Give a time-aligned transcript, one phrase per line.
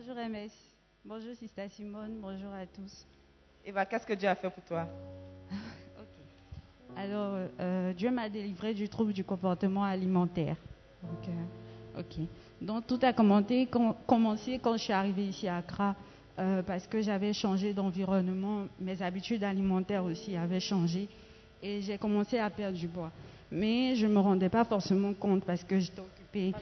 [0.00, 0.50] Bonjour MS.
[1.04, 2.20] Bonjour Sista Simone.
[2.22, 3.06] Bonjour à tous.
[3.66, 4.88] Eva, qu'est-ce que Dieu a fait pour toi?
[6.96, 10.56] Alors, euh, Dieu m'a délivré du trouble du comportement alimentaire.
[11.02, 12.26] Donc, euh, ok.
[12.62, 15.94] Donc, tout a commencé quand, commencé quand je suis arrivée ici à Accra
[16.38, 18.68] euh, parce que j'avais changé d'environnement.
[18.80, 21.10] Mes habitudes alimentaires aussi avaient changé
[21.62, 23.10] et j'ai commencé à perdre du poids.
[23.50, 26.54] Mais je ne me rendais pas forcément compte parce que j'étais occupée.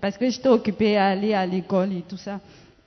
[0.00, 2.40] Parce que j'étais occupée à aller à l'école et tout ça.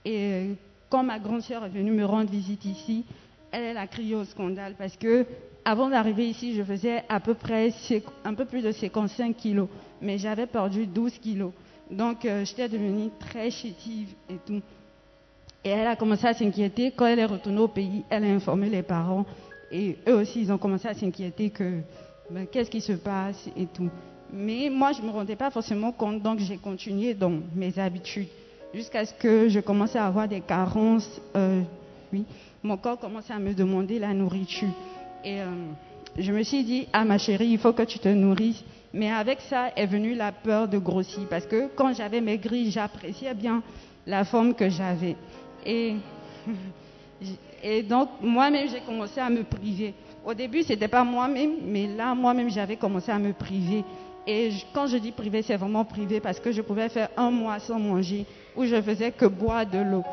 [0.05, 0.53] Et euh,
[0.89, 3.05] quand ma grande sœur est venue me rendre visite ici,
[3.51, 5.25] elle, a crié au scandale parce que
[5.65, 7.71] avant d'arriver ici, je faisais à peu près
[8.23, 9.67] un peu plus de 55 kilos,
[10.01, 11.51] mais j'avais perdu 12 kilos.
[11.91, 14.61] Donc euh, j'étais devenue très chétive et tout.
[15.63, 16.91] Et elle a commencé à s'inquiéter.
[16.95, 19.25] Quand elle est retournée au pays, elle a informé les parents.
[19.71, 21.81] Et eux aussi, ils ont commencé à s'inquiéter que
[22.29, 23.89] ben, qu'est-ce qui se passe et tout.
[24.31, 28.27] Mais moi, je ne me rendais pas forcément compte, donc j'ai continué dans mes habitudes.
[28.73, 31.19] Jusqu'à ce que je commence à avoir des carences.
[31.35, 31.61] euh,
[32.13, 32.25] oui,
[32.63, 34.69] mon corps commençait à me demander la nourriture.
[35.23, 35.45] Et euh,
[36.17, 38.63] je me suis dit, ah ma chérie, il faut que tu te nourrisses.
[38.93, 41.21] Mais avec ça est venue la peur de grossir.
[41.29, 43.61] Parce que quand j'avais maigri, j'appréciais bien
[44.05, 45.15] la forme que j'avais.
[45.65, 45.95] Et,
[47.63, 49.93] et donc, moi-même, j'ai commencé à me priver.
[50.25, 53.83] Au début, ce n'était pas moi-même, mais là, moi-même, j'avais commencé à me priver.
[54.31, 57.57] Et quand je dis privé, c'est vraiment privé parce que je pouvais faire un mois
[57.57, 60.03] sans manger, où je faisais que boire de l'eau.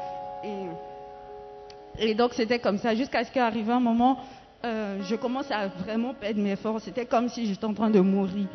[1.98, 4.16] Et, donc, c'était comme ça, jusqu'à ce qu'arrive un moment,
[4.64, 6.84] euh, je commence à vraiment perdre mes forces.
[6.84, 8.46] C'était comme si j'étais en train de mourir.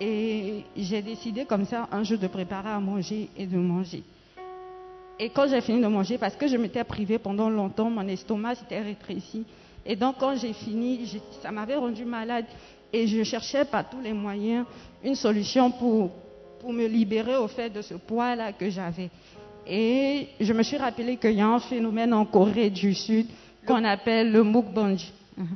[0.00, 4.04] Et j'ai décidé comme ça, un jour, de préparer à manger et de manger.
[5.18, 8.54] Et quand j'ai fini de manger, parce que je m'étais privée pendant longtemps, mon estomac
[8.54, 9.44] s'était rétréci.
[9.84, 12.44] Et donc quand j'ai fini, ça m'avait rendu malade.
[12.92, 14.64] Et je cherchais par tous les moyens
[15.04, 16.10] une solution pour,
[16.60, 19.10] pour me libérer au fait de ce poids-là que j'avais.
[19.66, 23.26] Et je me suis rappelé qu'il y a un phénomène en Corée du Sud
[23.66, 24.96] qu'on appelle le mukbang.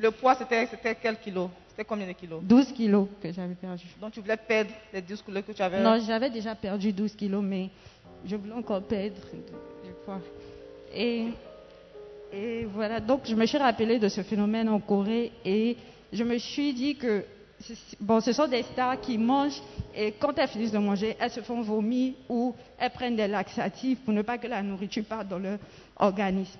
[0.00, 0.68] Le poids, c'était
[1.00, 1.50] quel kilo?
[1.68, 2.42] C'était combien de kilos?
[2.42, 3.84] 12 kilos que j'avais perdu.
[3.98, 5.82] Donc tu voulais perdre les 12 kilos que tu avais?
[5.82, 7.70] Non, j'avais déjà perdu 12 kilos, mais
[8.26, 9.16] je voulais encore perdre
[9.82, 10.20] du poids.
[10.94, 11.28] Et,
[12.30, 15.78] et voilà, donc je me suis rappelé de ce phénomène en Corée et
[16.12, 17.24] je me suis dit que
[18.20, 19.62] ce sont des stars qui mangent
[19.94, 24.00] et quand elles finissent de manger, elles se font vomir ou elles prennent des laxatifs
[24.00, 25.58] pour ne pas que la nourriture parte dans leur
[25.96, 26.58] organisme.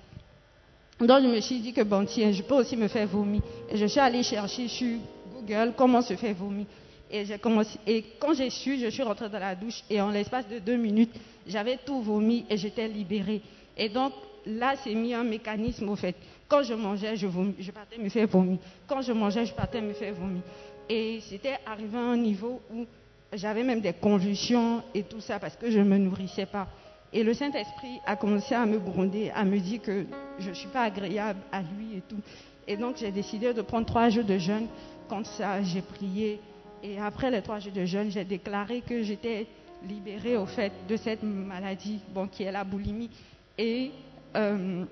[0.99, 3.41] Donc je me suis dit que bon tiens, je peux aussi me faire vomir.
[3.69, 4.97] Et je suis allée chercher sur
[5.33, 6.65] Google comment se faire vomir.
[7.11, 10.77] Et quand j'ai su, je suis rentrée dans la douche et en l'espace de deux
[10.77, 11.13] minutes,
[11.45, 13.41] j'avais tout vomi et j'étais libérée.
[13.77, 14.13] Et donc
[14.47, 16.15] là, c'est mis un mécanisme au fait.
[16.53, 18.59] Quand je mangeais, je, partais me faire vomir.
[18.85, 20.43] Quand je mangeais, je partais me faire vomir.
[20.87, 22.85] Et c'était arrivé à un niveau où
[23.33, 26.67] j'avais même des convulsions et tout ça parce que je ne me nourrissais pas.
[27.11, 30.05] Et le Saint-Esprit a commencé à me gronder, à me dire que
[30.37, 32.21] je ne suis pas agréable à lui et tout.
[32.67, 34.67] Et donc j'ai décidé de prendre trois jours de jeûne.
[35.09, 36.39] Quand ça, j'ai prié.
[36.83, 39.47] Et après les trois jours de jeûne, j'ai déclaré que j'étais
[39.89, 43.09] libérée au fait de cette maladie, bon, qui est la boulimie.
[43.57, 43.89] Et
[44.35, 44.85] euh,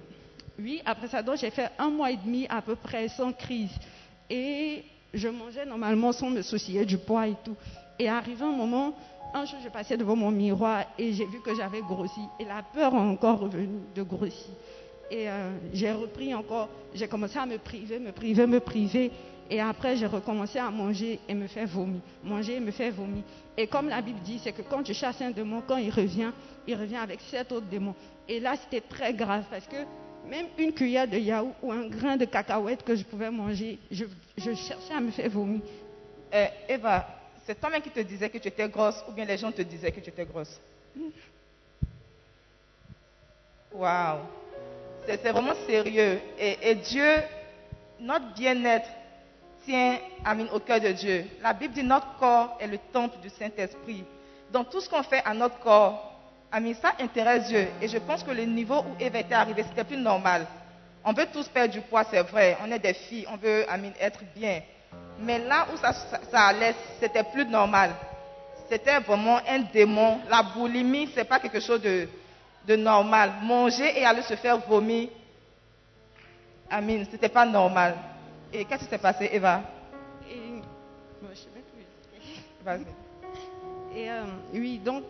[0.59, 3.71] oui, après ça, donc j'ai fait un mois et demi à peu près sans crise.
[4.29, 4.83] Et
[5.13, 7.55] je mangeais normalement sans me soucier du poids et tout.
[7.99, 8.93] Et arrivé un moment,
[9.33, 12.21] un jour, je passais devant mon miroir et j'ai vu que j'avais grossi.
[12.39, 14.51] Et la peur est encore revenue de grossir.
[15.09, 19.11] Et euh, j'ai repris encore, j'ai commencé à me priver, me priver, me priver.
[19.49, 21.99] Et après, j'ai recommencé à manger et me faire vomir.
[22.23, 23.23] Manger et me faire vomir.
[23.57, 26.31] Et comme la Bible dit, c'est que quand tu chasses un démon, quand il revient,
[26.65, 27.95] il revient avec sept autres démons.
[28.29, 29.75] Et là, c'était très grave parce que
[30.27, 34.05] même une cuillère de yaourt ou un grain de cacahuète que je pouvais manger, je,
[34.37, 35.61] cherchais à me faire vomir.
[36.33, 37.07] Euh, Eva,
[37.45, 39.91] c'est toi-même qui te disais que tu étais grosse ou bien les gens te disaient
[39.91, 40.59] que tu étais grosse?
[43.73, 44.19] Waouh
[45.05, 46.19] C'est vraiment sérieux.
[46.37, 47.15] Et, Dieu
[47.99, 48.89] notre bien-être
[49.65, 51.25] tient Amin, au cœur de Dieu.
[51.41, 54.03] La Bible dit notre corps est le temple du Saint-Esprit.
[54.51, 56.10] Donc tout ce qu'on fait à notre corps,
[56.51, 57.67] Amin, ça intéresse Dieu.
[57.81, 60.45] Et je pense que le niveau où Eve était arrivée, c'était plus normal.
[61.03, 62.57] On veut tous perdre du poids, c'est vrai.
[62.63, 64.61] On est des filles, on veut Amin, être bien.
[65.19, 67.91] Mais là où ça, ça, ça allait, c'était plus normal.
[68.69, 70.19] C'était vraiment un démon.
[70.29, 72.07] La boulimie, c'est pas quelque chose de,
[72.67, 73.31] de normal.
[73.41, 75.09] Manger et aller se faire vomir,
[76.69, 77.95] Amin, c'était pas normal.
[78.53, 79.61] Et qu'est-ce qui s'est passé, Eva?
[80.29, 80.61] Et,
[81.21, 82.63] bon, je sais plus.
[82.63, 82.85] Vas-y.
[83.97, 85.03] Et euh, oui, donc,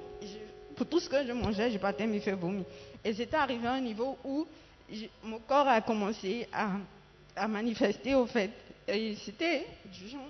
[0.83, 2.65] tout ce que je mangeais, je partais me faire vomir.
[3.03, 4.45] Et c'était arrivé à un niveau où
[5.23, 8.51] mon corps a commencé à, manifester, au fait.
[8.87, 10.29] Et c'était du genre,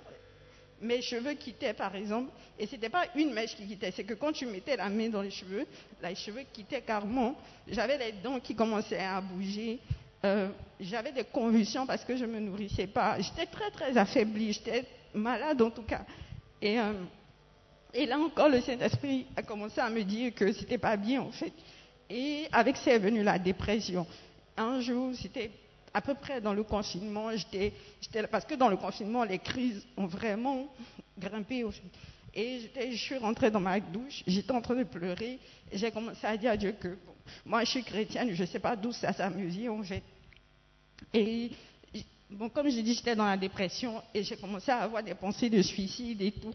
[0.82, 2.32] mes cheveux quittaient, par exemple.
[2.60, 5.22] Et c'était pas une mèche qui quittait, c'est que quand tu mettais la main dans
[5.22, 5.66] les cheveux,
[6.04, 7.36] les cheveux quittaient carrément.
[7.68, 9.80] J'avais les dents qui commençaient à bouger.
[10.24, 10.50] Euh,
[10.80, 13.20] j'avais des convulsions parce que je me nourrissais pas.
[13.20, 14.54] J'étais très, très affaiblie.
[14.54, 16.06] J'étais malade, en tout cas.
[16.62, 16.80] Et...
[16.80, 16.94] euh,
[17.94, 21.32] et là encore, le Saint-Esprit a commencé à me dire que c'était pas bien, en
[21.32, 21.54] fait.
[22.10, 24.06] Et avec ça est venue la dépression.
[24.58, 25.52] Un jour, c'était
[25.94, 27.74] à peu près dans le confinement, j'étais,
[28.30, 30.68] parce que dans le confinement, les crises ont vraiment
[31.18, 31.64] grimpé.
[31.64, 31.72] au.
[32.34, 35.38] Et je suis rentrée dans ma douche, j'étais en train de pleurer,
[35.74, 36.98] j'ai commencé à dire à Dieu que,
[37.46, 40.04] moi je suis chrétienne, je ne sais pas d'où ça s'amuse, en fait.
[41.14, 41.52] Et
[42.30, 45.50] bon, comme je dis, j'étais dans la dépression et j'ai commencé à avoir des pensées
[45.50, 46.54] de suicide et tout.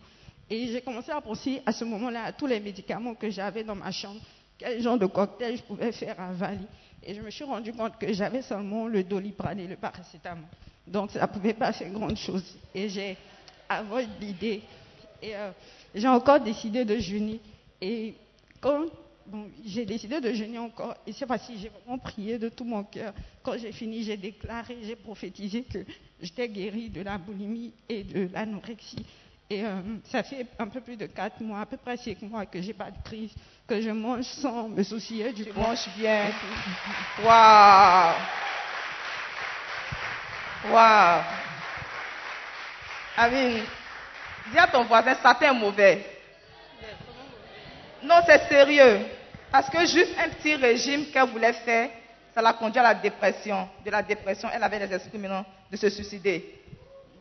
[0.48, 3.74] Et j'ai commencé à penser à ce moment-là à tous les médicaments que j'avais dans
[3.74, 4.20] ma chambre,
[4.58, 6.66] quel genre de cocktail je pouvais faire avaler.
[7.02, 10.44] Et je me suis rendu compte que j'avais seulement le doliprane et le paracétamol.
[10.86, 12.44] Donc ça ne pouvait pas faire grande chose.
[12.74, 13.16] Et j'ai
[13.68, 14.62] avoué l'idée.
[15.20, 15.50] Et euh,
[15.94, 17.40] j'ai encore décidé de jeûner.
[17.80, 18.14] Et
[18.60, 18.86] quand
[19.64, 23.12] j'ai décidé de jeûner encore, et cette fois-ci, j'ai vraiment prié de tout mon cœur.
[23.42, 25.78] Quand j'ai fini, j'ai déclaré, j'ai prophétisé que
[26.20, 29.04] j'étais guérie de la boulimie et de l'anorexie.
[29.48, 32.46] Et euh, ça fait un peu plus de 4 mois, à peu près 5 mois
[32.46, 33.30] que j'ai pas de crise,
[33.66, 35.68] que je mange sans me soucier du Tu poids.
[35.68, 36.30] manges bien.
[37.24, 38.14] Waouh
[40.72, 41.22] Waouh
[43.18, 43.60] Amin,
[44.52, 46.04] dis à ton voisin, Satan est mauvais.
[48.02, 48.98] Non, c'est sérieux.
[49.50, 51.88] Parce que juste un petit régime qu'elle voulait faire,
[52.34, 53.68] ça l'a conduit à la dépression.
[53.84, 56.62] De la dépression, elle avait les esprits maintenant de se suicider.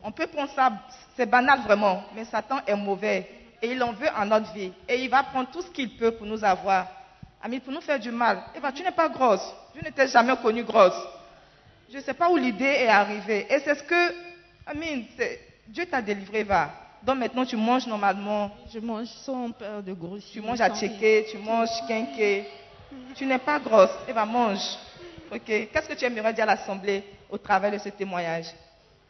[0.06, 0.70] On peut prendre ça,
[1.16, 3.28] c'est banal vraiment, mais Satan est mauvais
[3.60, 4.72] et il en veut en notre vie.
[4.88, 6.86] Et il va prendre tout ce qu'il peut pour nous avoir.
[7.42, 8.40] Ami, pour nous faire du mal.
[8.54, 9.42] Eva, tu n'es pas grosse.
[9.76, 10.94] Tu n'étais jamais connue grosse.
[11.90, 13.48] Je ne sais pas où l'idée est arrivée.
[13.50, 14.14] Et c'est ce que,
[14.64, 15.06] Amine,
[15.66, 16.70] Dieu t'a délivré, Eva.
[17.02, 18.52] Donc maintenant, tu manges normalement.
[18.72, 20.40] Je mange sans peur de grossir.
[20.40, 22.46] Tu manges à checker, tu manges quinqué.
[23.16, 23.90] Tu n'es pas grosse.
[24.06, 24.62] Eva, mange.
[25.32, 25.46] Ok.
[25.46, 28.46] Qu'est-ce que tu aimerais dire à l'Assemblée au travers de ce témoignage?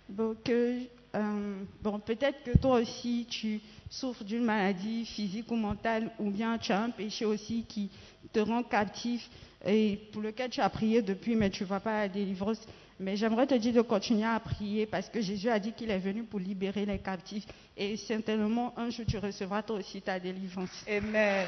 [0.08, 0.82] Bon, que,
[1.14, 3.60] euh, bon, peut-être que toi aussi tu
[3.90, 7.90] souffres d'une maladie physique ou mentale, ou bien tu as un péché aussi qui
[8.32, 9.28] te rend captif
[9.64, 12.60] et pour lequel tu as prié depuis, mais tu ne vois pas la délivrance.
[12.98, 15.98] Mais j'aimerais te dire de continuer à prier parce que Jésus a dit qu'il est
[15.98, 17.44] venu pour libérer les captifs.
[17.76, 20.70] Et certainement, un jour, tu recevras toi aussi ta délivrance.
[20.88, 21.46] Amen.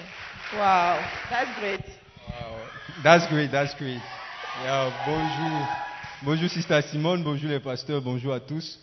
[0.53, 0.99] Wow.
[1.31, 1.81] That's great.
[2.27, 3.03] Wow.
[3.03, 4.03] That's great, that's great.
[4.61, 5.67] Yeah, bonjour.
[6.23, 8.81] Bonjour Sister Simone, bonjour les pasteurs, bonjour à tous.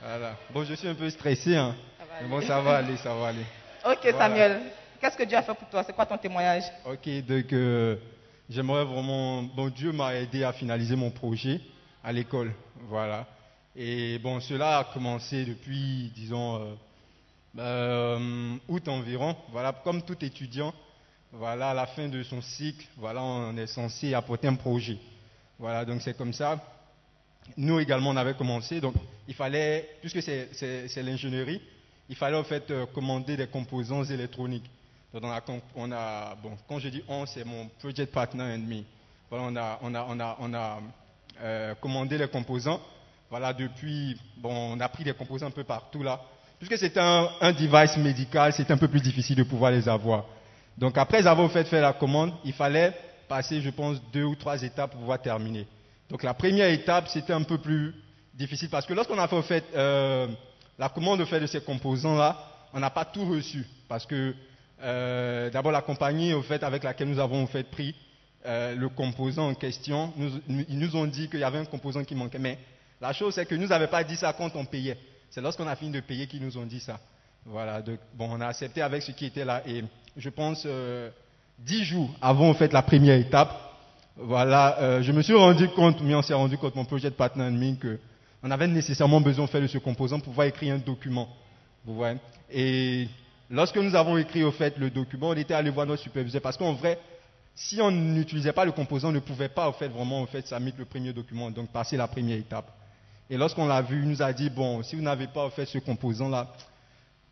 [0.00, 0.36] Voilà.
[0.54, 1.76] Bon, je suis un peu stressé, hein.
[2.22, 3.44] Mais bon, ça va aller, ça va aller.
[3.84, 4.18] Ok, Voilà.
[4.18, 4.60] Samuel.
[4.98, 5.84] Qu'est-ce que Dieu a fait pour toi?
[5.84, 6.64] C'est quoi ton témoignage?
[6.86, 7.96] Ok, donc euh,
[8.48, 9.42] j'aimerais vraiment.
[9.42, 11.60] Bon, Dieu m'a aidé à finaliser mon projet
[12.02, 12.54] à l'école.
[12.88, 13.26] Voilà.
[13.76, 16.74] Et bon, cela a commencé depuis, disons, euh,
[17.58, 19.36] euh, août environ.
[19.52, 20.72] Voilà, comme tout étudiant,
[21.32, 24.96] voilà, à la fin de son cycle, voilà, on est censé apporter un projet.
[25.58, 26.58] Voilà, donc c'est comme ça.
[27.56, 28.80] Nous également, on avait commencé.
[28.80, 28.94] Donc,
[29.26, 31.60] il fallait, puisque c'est- l'ingénierie,
[32.08, 34.68] il fallait en fait euh, commander des composants électroniques.
[35.12, 35.24] Donc,
[35.74, 38.82] on a, bon, quand je dis on, c'est mon project partner and me.
[39.30, 40.80] Voilà, on a, on a, on a, on a
[41.42, 42.80] euh, commandé les composants.
[43.30, 46.20] Voilà, depuis, bon, on a pris des composants un peu partout là.
[46.58, 50.24] Puisque c'est un, un device médical, c'est un peu plus difficile de pouvoir les avoir.
[50.76, 52.92] Donc, après avoir fait faire la commande, il fallait
[53.28, 55.66] passer, je pense, deux ou trois étapes pour pouvoir terminer.
[56.10, 57.94] Donc, la première étape, c'était un peu plus
[58.34, 60.28] difficile parce que lorsqu'on a fait, euh,
[60.78, 62.38] la commande au fait de ces composants-là,
[62.72, 64.34] on n'a pas tout reçu parce que
[64.82, 67.94] euh, d'abord la compagnie au fait avec laquelle nous avons au fait pris
[68.46, 70.30] euh, le composant en question, nous,
[70.68, 72.38] ils nous ont dit qu'il y avait un composant qui manquait.
[72.38, 72.58] Mais
[73.00, 74.98] la chose c'est que nous n'avaient pas dit ça quand on payait.
[75.30, 77.00] C'est lorsqu'on a fini de payer qu'ils nous ont dit ça.
[77.44, 77.82] Voilà.
[77.82, 79.82] Donc, bon, on a accepté avec ce qui était là et
[80.16, 81.10] je pense euh,
[81.58, 83.67] dix jours avant au fait la première étape,
[84.20, 87.14] voilà, euh, je me suis rendu compte, mais on s'est rendu compte, mon projet de
[87.14, 87.98] partner me, que
[88.42, 91.28] on avait nécessairement besoin de faire de ce composant pour pouvoir écrire un document.
[91.84, 92.18] Vous voyez
[92.50, 93.08] Et
[93.48, 96.56] lorsque nous avons écrit au fait le document, on était allé voir notre superviseur parce
[96.56, 96.98] qu'en vrai,
[97.54, 100.46] si on n'utilisait pas le composant, on ne pouvait pas au fait vraiment au fait
[100.46, 102.72] submettre le premier document, donc passer la première étape.
[103.30, 105.66] Et lorsqu'on l'a vu, il nous a dit bon, si vous n'avez pas au fait
[105.66, 106.48] ce composant là,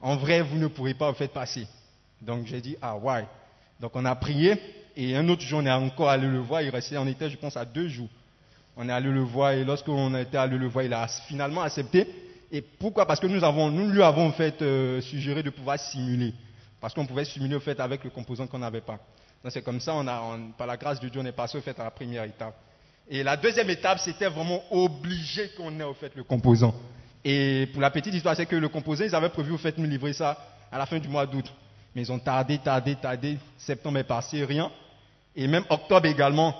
[0.01, 1.67] en vrai vous ne pourrez pas au fait passer.
[2.21, 3.25] Donc j'ai dit ah ouais.
[3.81, 4.61] Donc on a prié
[4.97, 6.63] et un autre jour on est encore allé le voir.
[6.63, 8.09] Il restait, on était je pense à deux jours.
[8.77, 12.07] On est allé le voir et lorsqu'on était allé le voir, il a finalement accepté.
[12.53, 13.07] Et pourquoi?
[13.07, 16.35] Parce que nous, lui avons en fait euh, suggéré de pouvoir simuler.
[16.81, 18.99] Parce qu'on pouvait simuler au fait avec le composant qu'on n'avait pas.
[19.43, 21.61] Donc c'est comme ça, on a, par la grâce de Dieu, on est passé au
[21.61, 22.55] fait à la première étape.
[23.09, 26.75] Et la deuxième étape, c'était vraiment obligé qu'on ait au fait le composant.
[27.25, 29.89] Et pour la petite histoire, c'est que le composant, ils avaient prévu au fait nous
[29.89, 30.37] livrer ça
[30.71, 31.47] à la fin du mois d'août.
[31.95, 33.39] Mais ils ont tardé, tardé, tardé.
[33.57, 34.71] Septembre est passé, rien.
[35.37, 36.55] Et même octobre également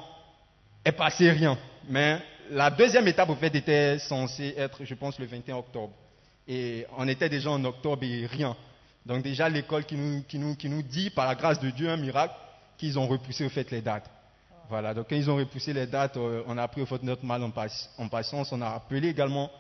[0.85, 1.59] est passé, rien.
[1.89, 2.19] Mais
[2.51, 5.93] la deuxième étape, au fait, était censée être, je pense, le 21 octobre.
[6.47, 8.55] Et on était déjà en octobre et rien.
[9.05, 11.89] Donc déjà, l'école qui nous, qui, nous, qui nous dit, par la grâce de Dieu,
[11.89, 12.35] un miracle,
[12.77, 14.11] qu'ils ont repoussé au fait les dates.
[14.69, 17.25] Voilà, donc quand ils ont repoussé les dates, euh, on a pris au fait notre
[17.25, 17.53] mal en,
[17.99, 18.53] en patience.
[18.53, 19.51] On a appelé également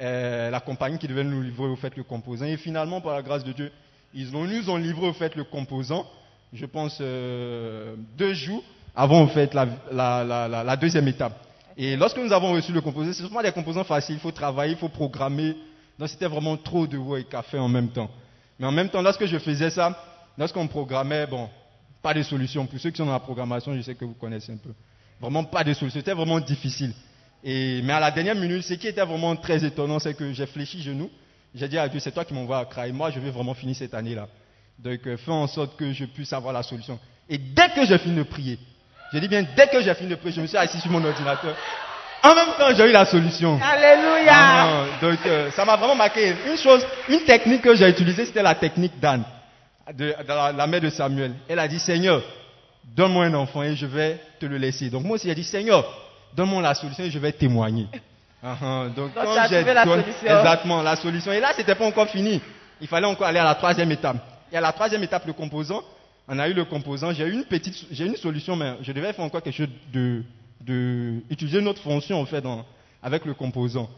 [0.00, 2.44] euh, la compagnie qui devait nous livrer au fait le composant.
[2.44, 3.72] Et finalement, par la grâce de Dieu,
[4.14, 6.06] ils nous ont livré au fait le composant,
[6.52, 8.62] je pense, euh, deux jours
[8.94, 11.34] avant au fait la, la, la, deuxième étape.
[11.76, 14.72] Et lorsque nous avons reçu le composant, c'est vraiment des composants faciles, il faut travailler,
[14.72, 15.54] il faut programmer.
[15.98, 18.10] Donc c'était vraiment trop de work à faire en même temps.
[18.58, 19.96] Mais en même temps, lorsque je faisais ça,
[20.36, 21.48] lorsqu'on programmait, bon,
[22.02, 22.66] pas de solution.
[22.66, 24.70] Pour ceux qui sont dans la programmation, je sais que vous connaissez un peu.
[25.20, 26.00] Vraiment pas de solution.
[26.00, 26.92] C'était vraiment difficile.
[27.44, 30.46] Et, mais à la dernière minute, ce qui était vraiment très étonnant, c'est que j'ai
[30.46, 31.10] fléchi genoux.
[31.54, 32.88] J'ai dit à Dieu, c'est toi qui m'envoies à Accra.
[32.88, 34.28] Et moi, je vais vraiment finir cette année-là.
[34.78, 36.98] Donc, euh, fais en sorte que je puisse avoir la solution.
[37.28, 38.58] Et dès que j'ai fini de prier,
[39.12, 41.04] je dis bien, dès que j'ai fini de prier, je me suis assis sur mon
[41.04, 41.54] ordinateur.
[42.22, 43.60] En même temps, j'ai eu la solution.
[43.62, 44.32] Alléluia.
[44.32, 46.34] Ah donc, euh, ça m'a vraiment marqué.
[46.48, 49.24] Une chose, une technique que j'ai utilisée, c'était la technique d'Anne
[49.96, 51.32] de, la, mère de Samuel.
[51.48, 52.22] Elle a dit, Seigneur,
[52.84, 54.90] donne-moi un enfant et je vais te le laisser.
[54.90, 55.84] Donc moi aussi, j'ai dit, Seigneur,
[56.34, 57.86] donne-moi la solution et je vais témoigner.
[58.42, 58.94] Uh -huh.
[58.94, 60.26] Donc, quand j'ai la solution.
[60.38, 61.32] Exactement, la solution.
[61.32, 62.40] Et là, c'était pas encore fini.
[62.80, 64.16] Il fallait encore aller à la troisième étape.
[64.52, 65.82] Et à la troisième étape, le composant,
[66.26, 67.12] on a eu le composant.
[67.12, 70.22] J'ai eu une petite, j'ai une solution, mais je devais faire encore quelque chose de,
[70.60, 72.64] de utiliser une autre fonction en fait dans,
[73.02, 73.88] avec le composant.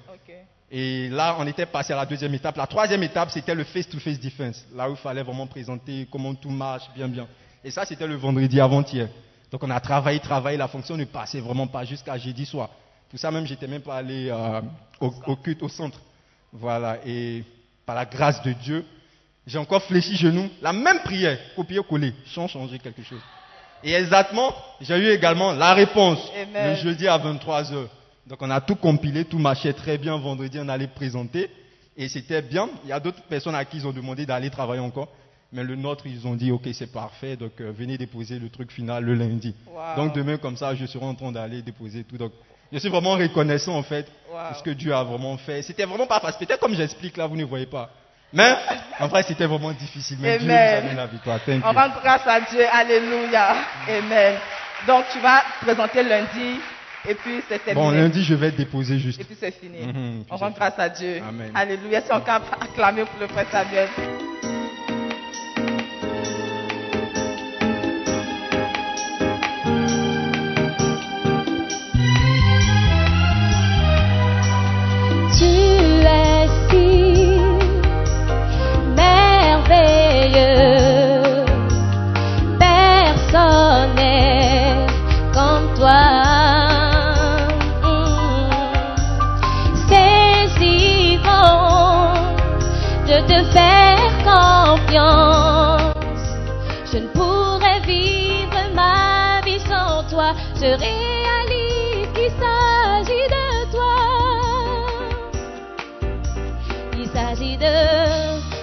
[0.72, 2.56] Et là, on était passé à la deuxième étape.
[2.56, 4.64] La troisième étape, c'était le face-to-face defense.
[4.72, 7.26] Là où il fallait vraiment présenter comment tout marche bien, bien.
[7.64, 9.08] Et ça, c'était le vendredi avant-hier.
[9.50, 10.56] Donc, on a travaillé, travaillé.
[10.56, 12.70] La fonction ne passait vraiment pas jusqu'à jeudi soir.
[13.10, 14.60] Tout ça, même, j'étais même pas allé euh,
[15.00, 16.00] au, au, culte, au centre.
[16.52, 16.98] Voilà.
[17.04, 17.42] Et
[17.84, 18.86] par la grâce de Dieu,
[19.46, 20.48] j'ai encore fléchi genoux.
[20.62, 23.22] La même prière, copier-coller, sans changer quelque chose.
[23.82, 26.18] Et exactement, j'ai eu également la réponse
[26.54, 27.88] le jeudi à 23 heures.
[28.26, 30.16] Donc on a tout compilé, tout marchait très bien.
[30.18, 31.50] Vendredi, on allait présenter.
[31.96, 32.68] Et c'était bien.
[32.84, 35.08] Il y a d'autres personnes à qui ils ont demandé d'aller travailler encore.
[35.52, 37.36] Mais le nôtre, ils ont dit, OK, c'est parfait.
[37.36, 39.54] Donc euh, venez déposer le truc final le lundi.
[39.96, 42.18] Donc demain, comme ça, je serai en train d'aller déposer tout.
[42.18, 42.32] Donc
[42.72, 45.62] je suis vraiment reconnaissant en fait de ce que Dieu a vraiment fait.
[45.62, 46.46] C'était vraiment pas facile.
[46.46, 47.90] Peut-être comme j'explique là, vous ne voyez pas.
[48.32, 48.54] Mais
[49.00, 50.18] en vrai, c'était vraiment difficile.
[50.20, 51.40] Mais Dieu nous a donné la victoire.
[51.64, 52.64] On rend grâce à Dieu.
[52.72, 53.54] Alléluia.
[53.88, 54.36] Amen.
[54.86, 56.60] Donc tu vas présenter lundi
[57.08, 57.74] et puis c'est terminé.
[57.74, 59.20] Bon, lundi, je vais déposer juste.
[59.20, 59.86] Et puis c'est fini.
[59.86, 61.20] Mhm, on rend grâce à Dieu.
[61.26, 61.50] Amen.
[61.54, 62.00] Alléluia.
[62.00, 63.88] Si on peut acclamer pour le frère Samuel.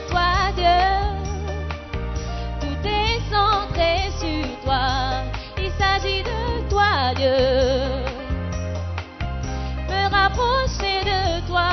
[0.09, 0.81] Toi, Dieu
[2.61, 4.87] Tout est centré sur toi.
[5.57, 7.41] Il s'agit de toi, Dieu.
[9.89, 11.69] Me rapprocher de toi.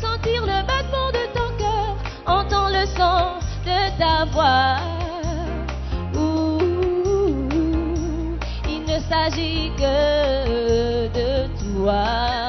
[0.00, 1.96] Sentir le battement de ton cœur.
[2.26, 4.78] Entendre le son de ta voix.
[6.14, 6.58] Ou
[8.68, 12.47] il ne s'agit que de toi.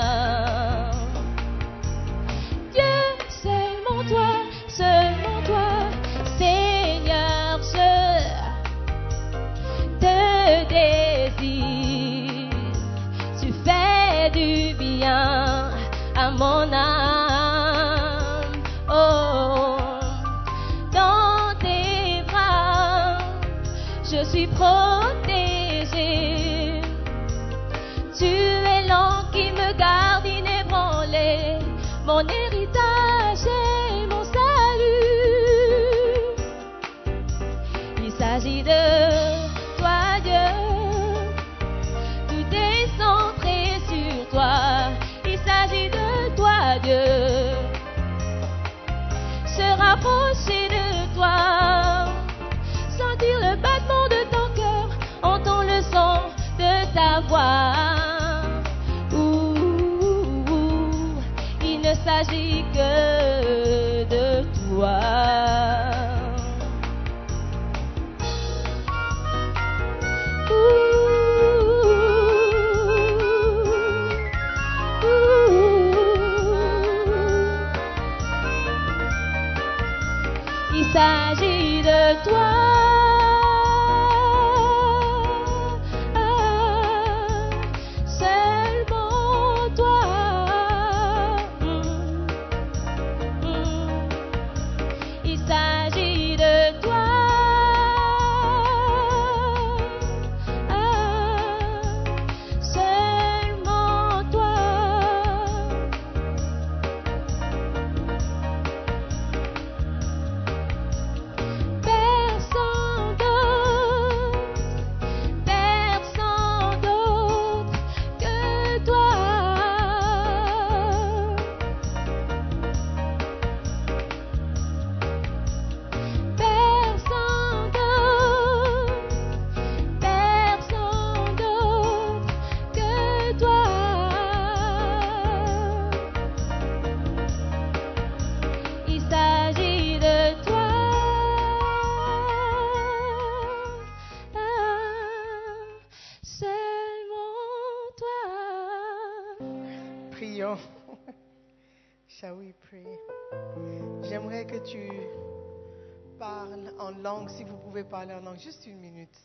[157.84, 159.18] Parler en langue, juste une minute.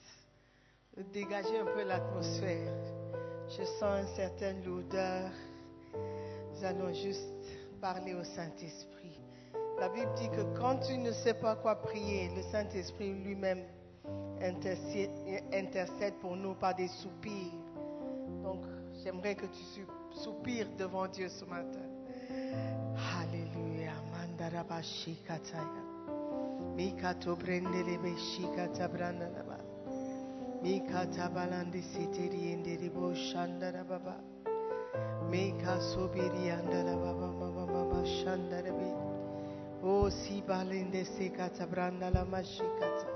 [1.13, 2.73] Dégager un peu l'atmosphère.
[3.49, 5.31] Je sens une certaine lourdeur.
[5.95, 7.29] Nous allons juste
[7.81, 9.21] parler au Saint-Esprit.
[9.79, 13.65] La Bible dit que quand tu ne sais pas quoi prier, le Saint-Esprit lui-même
[14.41, 17.53] intercède, pour nous par des soupirs.
[18.43, 18.63] Donc,
[19.03, 21.81] j'aimerais que tu sou- soupires devant Dieu ce matin.
[23.21, 23.93] Alléluia.
[24.13, 24.81] Mandaraba
[26.77, 29.59] Mika to prendele beshika tabranda baba.
[30.63, 34.17] Mika tabalandi sitiri indi bo shanda baba.
[35.31, 38.91] Mika sobiri andara baba mama mama shandara be.
[39.85, 43.11] O si balende seka tabranda la mashikata.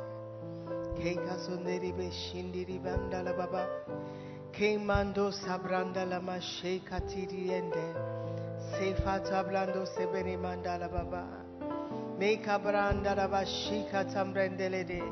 [0.97, 3.66] Keika sonderi beshindiri bandala baba.
[4.53, 7.87] Kemando sabranda la mashikatiri ende.
[8.71, 11.48] Sefa tablando sebere mandala baba.
[12.18, 15.02] Meka branda la bashika tambrendele de.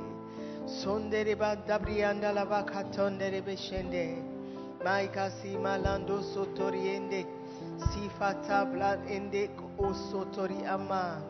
[0.66, 4.20] Sondere banda brianda la bakatondere beshende.
[4.84, 7.24] Maika si malando sotoriende.
[7.78, 11.22] Sifata blan ende o sotori ama.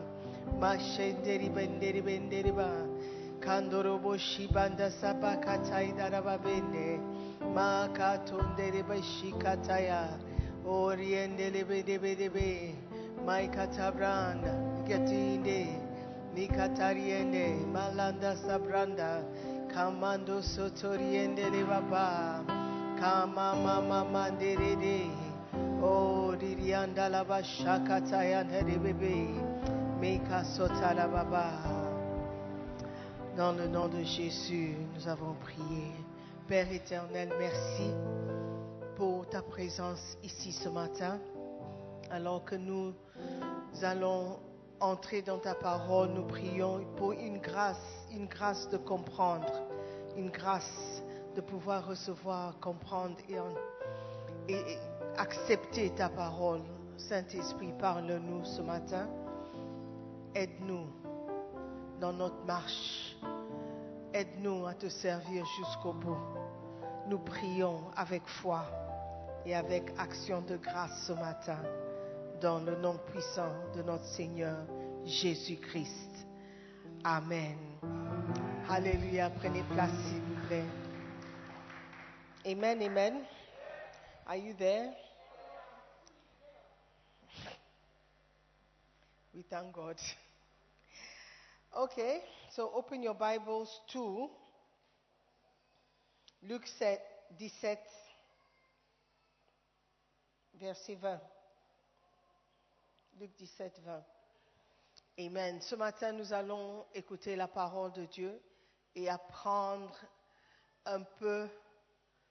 [0.59, 2.71] Mashenderi benderi benderi ba.
[3.39, 6.99] Kandoro boshi banda sabakatai daraba bende.
[7.53, 10.09] Makatondere bashikataya.
[10.65, 12.75] Oriendele bede bede be.
[13.23, 14.76] Maikata branda.
[14.87, 15.67] Getinde.
[16.33, 17.65] Nikatariende.
[17.73, 19.23] Malanda sabranda.
[19.73, 22.43] Kamando sotoriende le baba.
[22.99, 25.11] Kama mama mandere de.
[25.83, 29.27] Oh, dirianda la bashakataya ndere bebe.
[29.99, 31.51] Meka sotala baba.
[33.35, 35.91] Dans le nom de Jésus, nous avons prié.
[36.47, 37.91] Père éternel, merci
[38.95, 41.19] pour ta présence ici ce matin.
[42.09, 42.93] Alors que nous
[43.83, 44.39] allons
[44.79, 49.51] entrer dans ta parole, nous prions pour une grâce, une grâce de comprendre,
[50.15, 51.01] une grâce
[51.35, 54.57] de pouvoir recevoir, comprendre et,
[55.17, 56.61] accepter ta parole.
[56.97, 59.07] Saint-Esprit, parle-nous ce matin.
[60.35, 60.87] Aide-nous
[61.99, 63.15] dans notre marche.
[64.13, 66.17] Aide-nous à te servir jusqu'au bout.
[67.07, 68.63] Nous prions avec foi
[69.45, 71.59] et avec action de grâce ce matin
[72.41, 74.57] dans le nom puissant de notre Seigneur
[75.05, 76.25] Jésus-Christ.
[77.03, 77.57] Amen.
[78.69, 79.29] Alléluia.
[79.29, 80.65] Prenez place, s'il vous plaît.
[82.45, 83.25] Amen, amen.
[84.25, 84.93] Are you there?
[89.33, 89.97] We thank God.
[91.75, 94.29] Okay, so open your Bibles to
[96.47, 96.97] Luc 7,
[97.37, 97.77] 17,
[100.59, 101.36] verset 20.
[103.19, 104.05] Luc 17, 20.
[105.17, 105.59] Amen.
[105.61, 108.39] Ce matin, nous allons écouter la parole de Dieu
[108.93, 109.97] et apprendre
[110.85, 111.49] un peu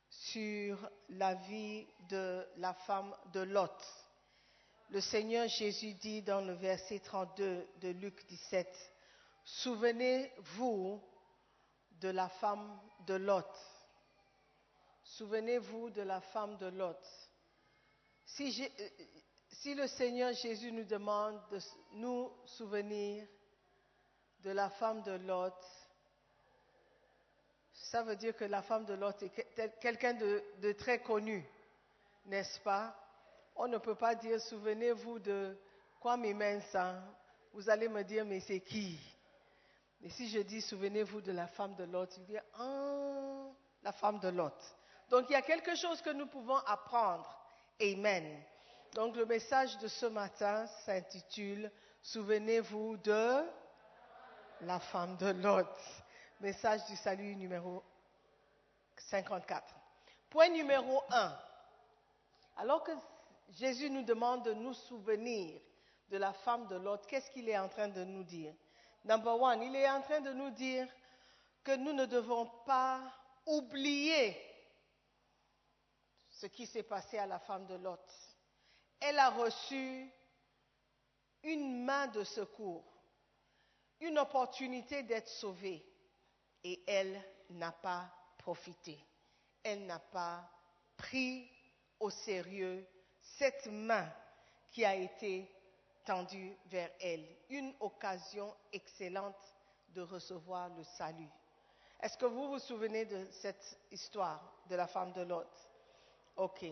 [0.08, 3.72] sur la vie de la femme de Lot.
[4.90, 8.68] Le Seigneur Jésus dit dans le verset 32 de Luc 17,
[9.42, 11.02] Souvenez-vous
[12.00, 13.50] de la femme de Lot.
[15.02, 17.04] Souvenez-vous de la femme de Lot.
[18.24, 18.88] Si, euh,
[19.60, 21.58] si le Seigneur Jésus nous demande de
[21.92, 23.26] nous souvenir
[24.42, 25.54] de la femme de Lot,
[27.72, 31.44] ça veut dire que la femme de Lot est quelqu'un de, très connu,
[32.26, 32.94] n'est-ce pas?
[33.54, 35.56] On ne peut pas dire souvenez-vous de
[36.00, 37.02] Kwame Mensah.
[37.52, 38.98] Vous allez me dire mais c'est qui?
[40.02, 43.48] Et si je dis souvenez-vous de la femme de Lot, vous dire ah,
[43.82, 44.54] la femme de Lot.
[45.08, 47.26] Donc il y a quelque chose que nous pouvons apprendre.
[47.80, 48.44] Amen.
[48.96, 53.44] Donc le message de ce matin s'intitule Souvenez-vous de
[54.62, 55.68] la femme de Lot.
[56.40, 57.82] Message du salut numéro
[58.96, 59.74] 54.
[60.30, 61.38] Point numéro 1.
[62.56, 62.92] Alors que
[63.50, 65.60] Jésus nous demande de nous souvenir
[66.08, 68.54] de la femme de Lot, qu'est-ce qu'il est en train de nous dire?
[69.04, 70.88] Number one, il est en train de nous dire
[71.62, 73.02] que nous ne devons pas
[73.44, 74.40] oublier
[76.30, 78.00] ce qui s'est passé à la femme de Lot.
[79.08, 80.10] Elle a reçu
[81.44, 82.84] une main de secours,
[84.00, 85.86] une opportunité d'être sauvée,
[86.64, 88.98] et elle n'a pas profité.
[89.62, 90.50] Elle n'a pas
[90.96, 91.48] pris
[92.00, 92.84] au sérieux
[93.20, 94.12] cette main
[94.72, 95.48] qui a été
[96.04, 97.28] tendue vers elle.
[97.50, 99.54] Une occasion excellente
[99.90, 101.30] de recevoir le salut.
[102.00, 105.46] Est-ce que vous vous souvenez de cette histoire de la femme de Lot?
[106.34, 106.64] Ok.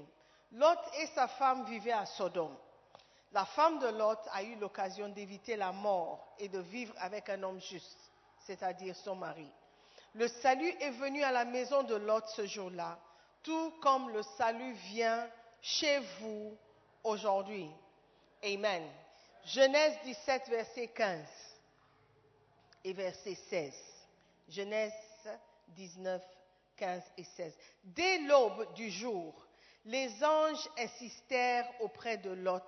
[0.55, 2.57] Lot et sa femme vivaient à Sodome.
[3.33, 7.43] La femme de Lot a eu l'occasion d'éviter la mort et de vivre avec un
[7.43, 7.99] homme juste,
[8.47, 9.51] c'est-à-dire son mari.
[10.15, 12.97] Le salut est venu à la maison de Lot ce jour-là,
[13.43, 15.29] tout comme le salut vient
[15.61, 16.57] chez vous
[17.03, 17.69] aujourd'hui.
[18.45, 18.89] Amen.
[19.45, 21.27] Genèse 17, verset 15
[22.85, 23.75] et verset 16.
[24.49, 24.93] Genèse
[25.69, 26.23] 19,
[26.77, 27.53] 15 et 16.
[27.83, 29.35] Dès l'aube du jour,
[29.85, 32.65] les anges insistèrent auprès de Lot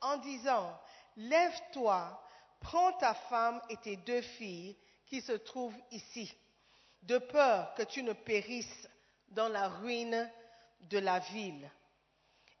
[0.00, 0.78] en disant,
[1.16, 2.22] Lève-toi,
[2.60, 4.76] prends ta femme et tes deux filles
[5.06, 6.36] qui se trouvent ici,
[7.02, 8.88] de peur que tu ne périsses
[9.28, 10.30] dans la ruine
[10.80, 11.70] de la ville.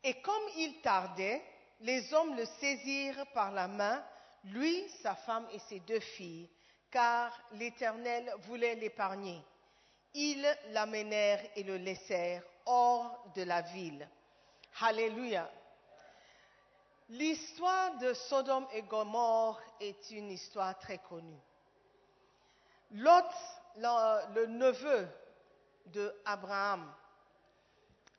[0.02, 1.42] Et comme il tardait,
[1.80, 4.02] les hommes le saisirent par la main,
[4.44, 6.48] lui, sa femme et ses deux filles,
[6.90, 9.42] car l'Éternel voulait l'épargner.
[10.14, 14.08] Ils l'amenèrent et le laissèrent hors de la ville.
[14.80, 15.50] Alléluia.
[17.08, 21.40] L'histoire de Sodome et Gomorre est une histoire très connue.
[22.90, 23.24] Lot,
[23.76, 25.08] le, neveu
[25.86, 26.92] de Abraham,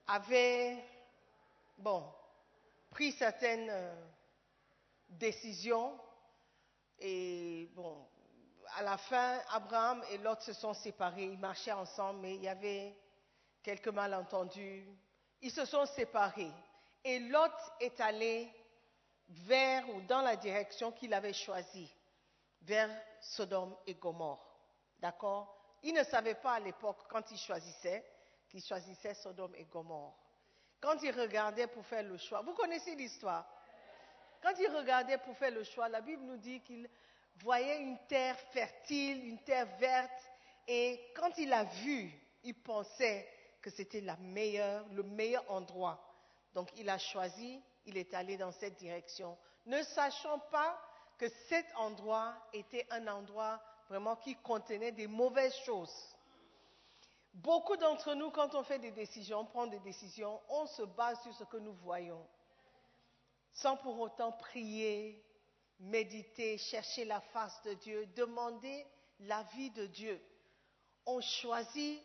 [0.07, 0.81] avait,
[1.77, 2.03] bon,
[2.89, 3.93] pris certaines euh,
[5.09, 5.99] décisions
[6.99, 8.07] et, bon,
[8.75, 11.25] à la fin, Abraham et Lot se sont séparés.
[11.25, 12.95] Ils marchaient ensemble, mais il y avait
[13.67, 14.87] quelques malentendus.
[15.41, 16.53] Ils se sont séparés.
[17.03, 17.51] Et Lot
[17.81, 18.49] est allé
[19.27, 21.93] vers ou dans la direction qu'il avait choisie,
[22.61, 24.41] vers Sodome et Gomorre.
[24.99, 25.53] D'accord?
[25.83, 28.05] Il ne savait pas à l'époque, quand il choisissait,
[28.47, 30.15] qu'il choisissait Sodome et Gomorre.
[30.79, 33.45] Quand il regardait pour faire le choix, vous connaissez l'histoire?
[34.41, 36.89] Quand il regardait pour faire le choix, la Bible nous dit qu'il
[37.41, 40.31] voyait une terre fertile, une terre verte,
[40.69, 42.09] et quand il a vu,
[42.43, 43.27] il pensait
[43.67, 46.01] que c'était la meilleure, le meilleur endroit.
[46.53, 50.81] Donc il a choisi, il est allé dans cette direction, ne sachant pas
[51.17, 56.15] que cet endroit était un endroit vraiment qui contenait des mauvaises choses.
[57.33, 61.21] Beaucoup d'entre nous, quand on fait des décisions, on prend des décisions, on se base
[61.23, 62.25] sur ce que nous voyons,
[63.51, 65.21] sans pour autant prier,
[65.81, 68.87] méditer, chercher la face de Dieu, demander
[69.19, 70.21] l'avis de Dieu.
[71.05, 72.01] On choisit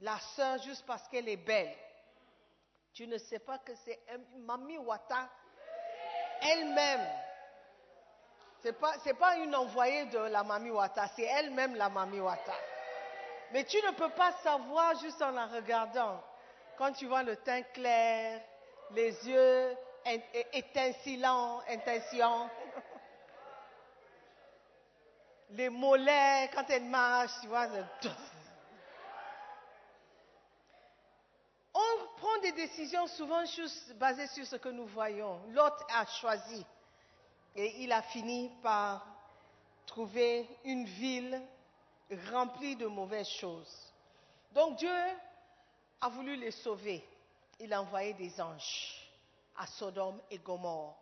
[0.00, 1.74] la sœur juste parce qu'elle est belle.
[2.92, 4.00] Tu ne sais pas que c'est
[4.38, 5.28] Mami Wata
[6.40, 7.06] elle-même.
[8.62, 12.54] Ce n'est pas, pas une envoyée de la Mami Wata, c'est elle-même la Mami Wata.
[13.52, 16.22] Mais tu ne peux pas savoir juste en la regardant.
[16.76, 18.40] Quand tu vois le teint clair,
[18.90, 19.76] les yeux
[20.52, 22.50] étincelants, étincelants,
[25.50, 27.68] les mollets, quand elle marche, tu vois.
[31.74, 35.38] On prend des décisions souvent juste basées sur ce que nous voyons.
[35.50, 36.64] L'autre a choisi
[37.54, 39.06] et il a fini par
[39.84, 41.38] trouver une ville
[42.32, 43.92] remplie de mauvaises choses.
[44.54, 44.96] Donc Dieu
[46.00, 47.06] a voulu les sauver.
[47.60, 49.06] Il a envoyé des anges
[49.58, 50.96] à Sodome et Gomorre,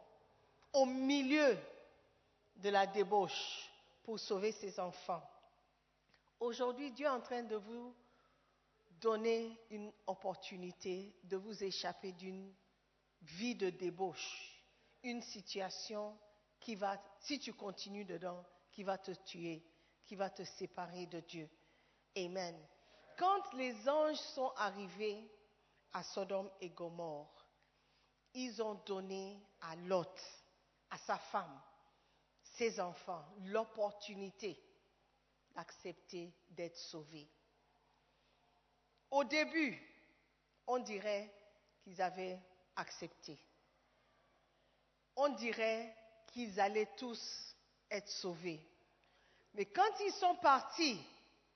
[0.73, 1.57] au milieu
[2.57, 3.71] de la débauche,
[4.03, 5.23] pour sauver ses enfants.
[6.41, 7.95] Aujourd'hui, Dieu est en train de vous
[9.03, 12.55] donner une opportunité de vous échapper d'une
[13.21, 14.65] vie de débauche,
[15.03, 16.17] une situation
[16.61, 19.63] qui va, si tu continues dedans, qui va te tuer,
[20.05, 21.51] qui va te séparer de Dieu.
[22.17, 22.57] Amen.
[23.19, 25.29] Quand les anges sont arrivés
[25.93, 27.47] à Sodome et Gomorre,
[28.35, 30.19] ils ont donné à Lot,
[30.91, 31.61] à sa femme,
[32.43, 34.59] ses enfants, l'opportunité
[35.55, 37.29] d'accepter d'être sauvés.
[39.13, 39.79] Au début,
[40.67, 41.31] on dirait
[41.85, 42.39] qu'ils avaient
[42.77, 43.39] accepté.
[45.17, 45.95] On dirait
[46.29, 47.55] qu'ils allaient tous
[47.91, 48.67] être sauvés.
[49.53, 50.99] Mais quand ils sont partis,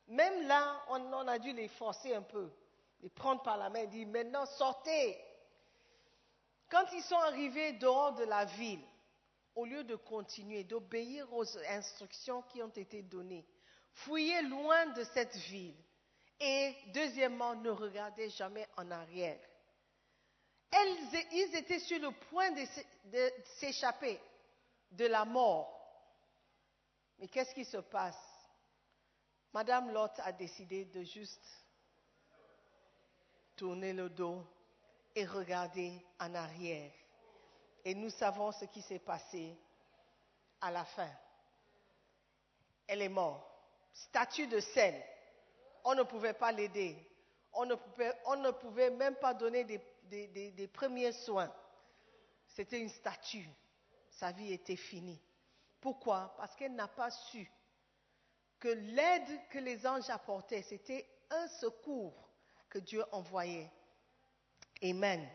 [0.09, 2.51] même là, on, a dû les forcer un peu,
[3.01, 5.19] les prendre par la main dire, maintenant sortez.
[6.69, 8.85] Quand ils sont arrivés dehors de la ville,
[9.55, 13.47] au lieu de continuer, d'obéir aux instructions qui ont été données,
[13.95, 15.75] fouillez loin de cette ville.
[16.38, 19.38] Et deuxièmement, ne regardez jamais en arrière.
[21.33, 24.20] ils étaient sur le point de s'échapper
[24.90, 25.72] de la mort.
[27.18, 28.18] Mais qu'est-ce qui se passe?
[29.53, 31.46] Madame Lot a décidé de juste
[33.57, 34.44] tourner le dos
[35.14, 36.92] et regarder en arrière.
[37.83, 39.57] Et nous savons ce qui s'est passé
[40.61, 41.11] à la fin.
[42.87, 43.46] Elle est morte.
[43.94, 45.03] Statue de sel.
[45.87, 46.96] On ne pouvait pas l'aider.
[47.55, 51.51] On, ne pouvait même pas donner des premiers soins.
[52.49, 53.49] C'était une statue.
[54.11, 55.20] Sa vie était finie.
[55.81, 56.35] Pourquoi?
[56.37, 57.51] Parce qu'elle n'a pas su
[58.59, 62.31] que l'aide que les anges apportaient, c'était un secours
[62.68, 63.70] que Dieu envoyait.
[64.83, 65.27] Amen.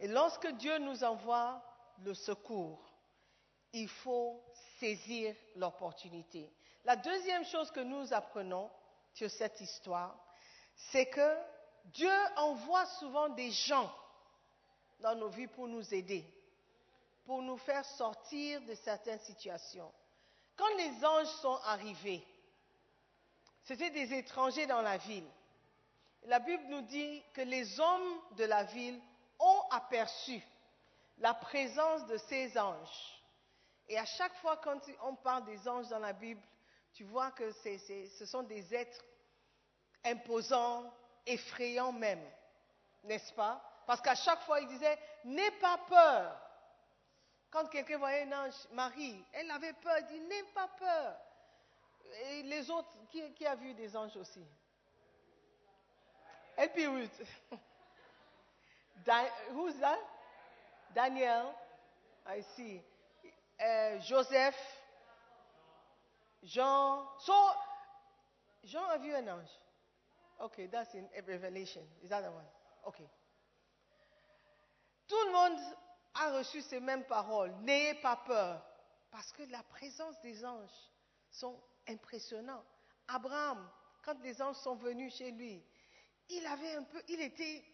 [0.00, 1.62] Et lorsque Dieu nous envoie
[2.04, 2.92] le secours,
[3.72, 4.42] il faut
[4.78, 6.52] saisir l'opportunité.
[6.84, 8.70] La deuxième chose que nous apprenons
[9.14, 10.16] sur cette histoire,
[10.90, 11.38] c'est que
[11.86, 13.92] Dieu envoie souvent des gens
[15.00, 16.24] dans nos vies pour nous aider,
[17.24, 19.90] pour nous faire sortir de certaines situations.
[20.56, 22.26] Quand les anges sont arrivés,
[23.62, 25.28] c'était des étrangers dans la ville.
[26.24, 29.00] La Bible nous dit que les hommes de la ville
[29.38, 30.42] ont aperçu
[31.18, 33.22] la présence de ces anges.
[33.88, 36.40] Et à chaque fois quand on parle des anges dans la Bible,
[36.94, 39.04] tu vois que ce sont des êtres
[40.04, 40.94] imposants,
[41.26, 42.24] effrayants même,
[43.02, 43.60] n'est-ce pas?
[43.86, 46.40] Parce qu'à chaque fois, ils disaient, n'aie pas peur.
[47.50, 51.16] Quand quelqu'un voyait un ange, Marie, elle avait peur, elle dit, n'aie pas peur.
[52.26, 54.46] Et les autres, qui, a vu des anges aussi?
[56.58, 56.86] Et puis
[59.52, 59.98] who's that?
[60.94, 61.52] Daniel.
[62.26, 62.80] I see.
[63.60, 64.54] Uh, Joseph.
[66.44, 67.06] Jean.
[67.18, 67.32] So,
[68.64, 69.50] Jean a vu un ange?
[70.40, 71.82] Okay, that's in Revelation.
[72.02, 72.44] Is that the one?
[72.88, 73.08] Okay.
[75.08, 75.58] Tout le monde
[76.14, 77.52] a reçu ces mêmes paroles.
[77.62, 78.62] N'ayez pas peur.
[79.10, 80.90] Parce que la présence des anges
[81.30, 81.56] sont
[81.88, 82.64] impressionnant.
[83.08, 83.68] Abraham,
[84.04, 85.62] quand les anges sont venus chez lui,
[86.30, 87.64] il avait un peu, il était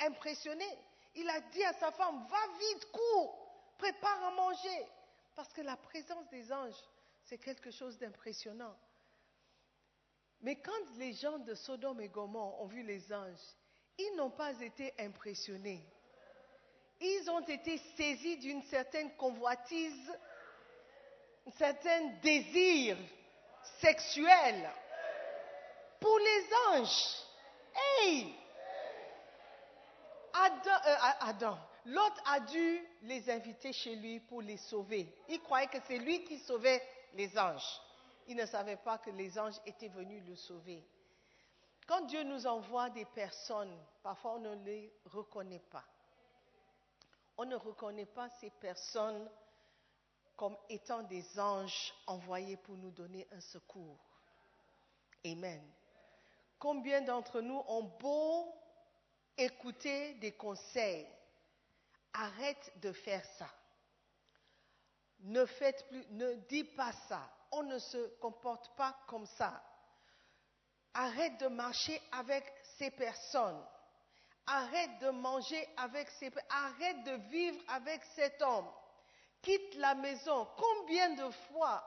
[0.00, 0.66] impressionné.
[1.14, 4.86] Il a dit à sa femme, va vite, cours, prépare à manger.
[5.34, 6.74] Parce que la présence des anges,
[7.24, 8.76] c'est quelque chose d'impressionnant.
[10.40, 13.56] Mais quand les gens de Sodome et Gomorre ont vu les anges,
[13.98, 15.86] ils n'ont pas été impressionnés.
[17.00, 20.12] Ils ont été saisis d'une certaine convoitise,
[21.46, 22.96] un certain désir
[23.80, 24.70] sexuelle
[26.00, 27.24] pour les anges.
[27.74, 28.34] Hey!
[30.36, 35.08] Euh, Adam, l'autre a dû les inviter chez lui pour les sauver.
[35.28, 36.82] Il croyait que c'est lui qui sauvait
[37.14, 37.80] les anges.
[38.26, 40.84] Il ne savait pas que les anges étaient venus le sauver.
[41.86, 45.84] Quand Dieu nous envoie des personnes, parfois on ne les reconnaît pas.
[47.36, 49.28] On ne reconnaît pas ces personnes
[50.36, 53.98] comme étant des anges envoyés pour nous donner un secours.
[55.24, 55.62] Amen.
[56.58, 58.54] Combien d'entre nous ont beau
[59.36, 61.06] écouter des conseils,
[62.12, 63.48] arrête de faire ça.
[65.24, 67.30] Ne faites plus, ne dis pas ça.
[67.52, 69.62] on ne se comporte pas comme ça.
[70.92, 72.44] Arrête de marcher avec
[72.76, 73.64] ces personnes.
[74.46, 78.68] Arrête de manger avec ces Arrête de vivre avec cet homme.
[79.40, 80.46] Quitte la maison.
[80.56, 81.82] Combien de fois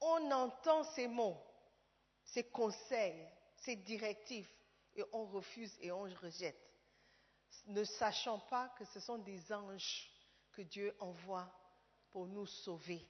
[0.00, 1.42] on entend ces mots,
[2.24, 4.48] ces conseils, ces directives
[4.94, 6.60] et on refuse et on rejette,
[7.66, 10.10] ne sachant pas que ce sont des anges
[10.52, 11.52] que Dieu envoie
[12.10, 13.06] pour nous sauver,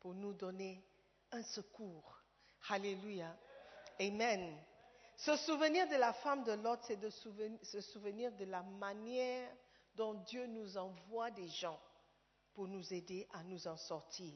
[0.00, 0.82] pour nous donner
[1.32, 2.22] un secours.
[2.68, 3.36] Alléluia.
[4.00, 4.56] Amen.
[5.16, 9.50] Se souvenir de la femme de l'autre, c'est de se souvenir de la manière
[9.94, 11.78] dont Dieu nous envoie des gens
[12.54, 14.34] pour nous aider à nous en sortir.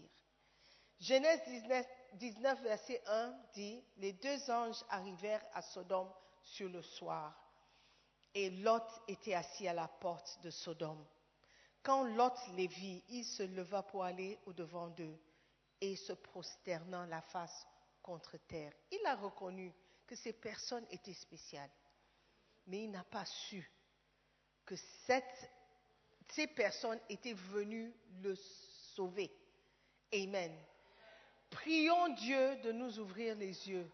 [1.01, 6.13] Genèse 19, 19, verset 1 dit, les deux anges arrivèrent à Sodome
[6.43, 7.35] sur le soir,
[8.35, 11.05] et Lot était assis à la porte de Sodome.
[11.85, 15.17] Quand Lot les vit, il se leva pour aller au-devant d'eux,
[15.81, 17.67] et se prosternant la face
[18.03, 18.73] contre terre.
[18.91, 19.73] Il a reconnu
[20.07, 21.71] que ces personnes étaient spéciales,
[22.67, 23.71] mais il n'a pas su
[24.65, 29.31] que ces personnes étaient venues le sauver.
[30.13, 30.57] Amen.
[31.51, 33.91] Prions Dieu de nous ouvrir les yeux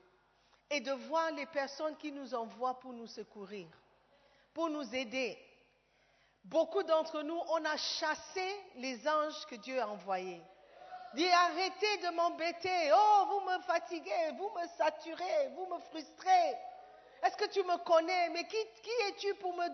[0.70, 3.66] et de voir les personnes qui nous envoient pour nous secourir,
[4.54, 5.36] pour nous aider.
[6.44, 10.42] Beaucoup d'entre nous, on a chassé les anges que Dieu a envoyés.
[11.14, 12.92] Dit arrêtez de m'embêter.
[12.94, 16.56] Oh, vous me fatiguez, vous me saturez, vous me frustrez.
[17.22, 18.30] Est-ce que tu me connais?
[18.30, 18.56] Mais qui,
[19.08, 19.68] es-tu pour me,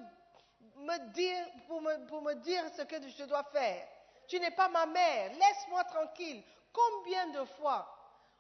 [1.13, 3.87] dire, pour me dire ce que je dois faire?
[4.29, 5.33] Tu n'es pas ma mère.
[5.33, 6.43] Laisse-moi tranquille.
[6.73, 7.87] Combien de fois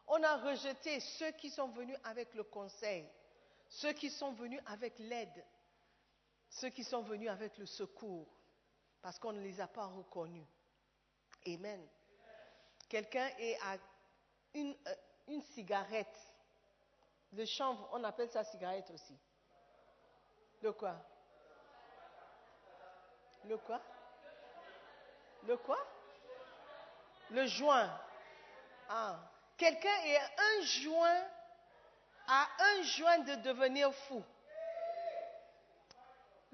[0.08, 3.08] on a rejeté ceux qui sont venus avec le conseil,
[3.68, 5.44] ceux qui sont venus avec l'aide,
[6.48, 8.26] ceux qui sont venus avec le secours,
[9.02, 10.46] parce qu'on ne les a pas reconnus.
[11.46, 11.86] Amen.
[12.88, 13.76] Quelqu'un est à
[14.54, 14.94] une, euh,
[15.28, 16.18] une cigarette.
[17.32, 19.18] Le chanvre, on appelle ça cigarette aussi.
[20.62, 20.96] Le quoi?
[23.44, 23.80] Le quoi?
[25.44, 25.78] Le quoi?
[27.30, 28.00] Le joint.
[28.88, 29.18] Ah.
[29.56, 31.24] Quelqu'un est un joint
[32.28, 34.22] à un joint de devenir fou.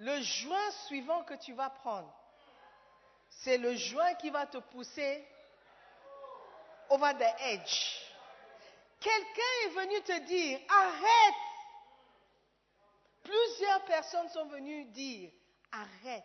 [0.03, 2.12] Le joint suivant que tu vas prendre,
[3.29, 5.25] c'est le joint qui va te pousser
[6.91, 8.01] over the edge.
[8.99, 11.35] Quelqu'un est venu te dire, arrête.
[13.23, 15.31] Plusieurs personnes sont venues dire,
[15.71, 16.25] arrête.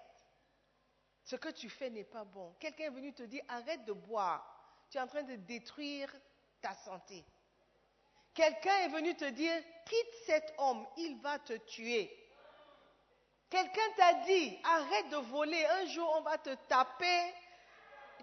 [1.24, 2.56] Ce que tu fais n'est pas bon.
[2.60, 4.58] Quelqu'un est venu te dire, arrête de boire
[4.90, 6.10] tu es en train de détruire
[6.62, 7.24] ta santé.
[8.34, 12.27] Quelqu'un est venu te dire, quitte cet homme, il va te tuer.
[13.50, 17.34] Quelqu'un t'a dit, arrête de voler, un jour on va te taper,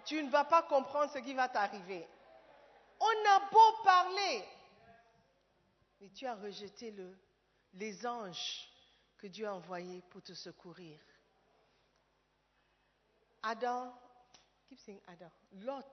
[0.05, 2.07] tu ne vas pas comprendre ce qui va t'arriver.
[2.99, 4.45] On a beau parler,
[5.99, 7.17] mais tu as rejeté le,
[7.73, 8.69] les anges
[9.17, 10.99] que Dieu a envoyés pour te secourir.
[13.41, 13.93] Adam,
[14.67, 15.85] keep Adam, Lot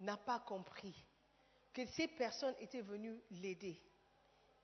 [0.00, 0.94] n'a pas compris
[1.72, 3.80] que ces personnes étaient venues l'aider.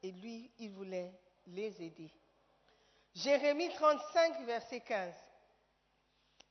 [0.02, 1.12] Et lui, il voulait
[1.46, 2.12] les aider.
[3.14, 5.14] Jérémie 35, verset 15.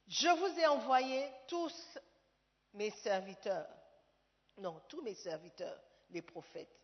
[0.08, 2.00] Je vous ai envoyé tous
[2.74, 3.68] mes serviteurs.
[4.58, 6.80] Non, tous mes serviteurs, les prophètes.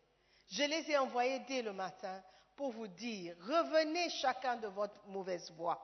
[0.50, 2.22] Je les ai envoyés dès le matin
[2.56, 5.80] pour vous dire, revenez chacun de votre mauvaise voie.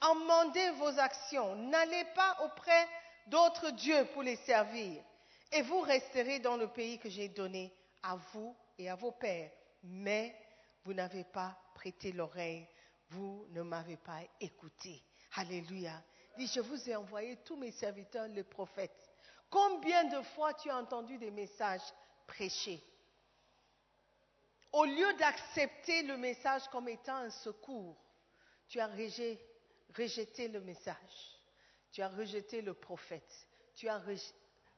[0.00, 1.56] Amendez vos actions.
[1.56, 2.88] N'allez pas auprès
[3.26, 5.02] d'autres dieux pour les servir
[5.50, 9.50] et vous resterez dans le pays que j'ai donné à vous et à vos pères.
[9.82, 10.36] Mais
[10.84, 12.68] vous n'avez pas prêté l'oreille,
[13.12, 15.02] vous ne m'avez pas écouté.
[15.34, 16.02] Alléluia.
[16.36, 19.10] Dit, je vous ai envoyé tous mes serviteurs, les prophètes.
[19.50, 21.82] Combien de fois tu as entendu des messages
[22.26, 22.82] prêchés?
[24.72, 27.96] Au lieu d'accepter le message comme étant un secours,
[28.68, 30.96] tu as rejeté, le message.
[31.92, 33.46] Tu as rejeté le prophète.
[33.74, 34.02] Tu as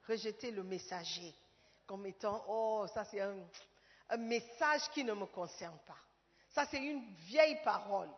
[0.09, 1.32] rejeter le messager
[1.87, 3.37] comme étant, oh, ça c'est un,
[4.18, 5.99] message qui ne me concerne pas.
[6.51, 8.11] Ça c'est une vieille parole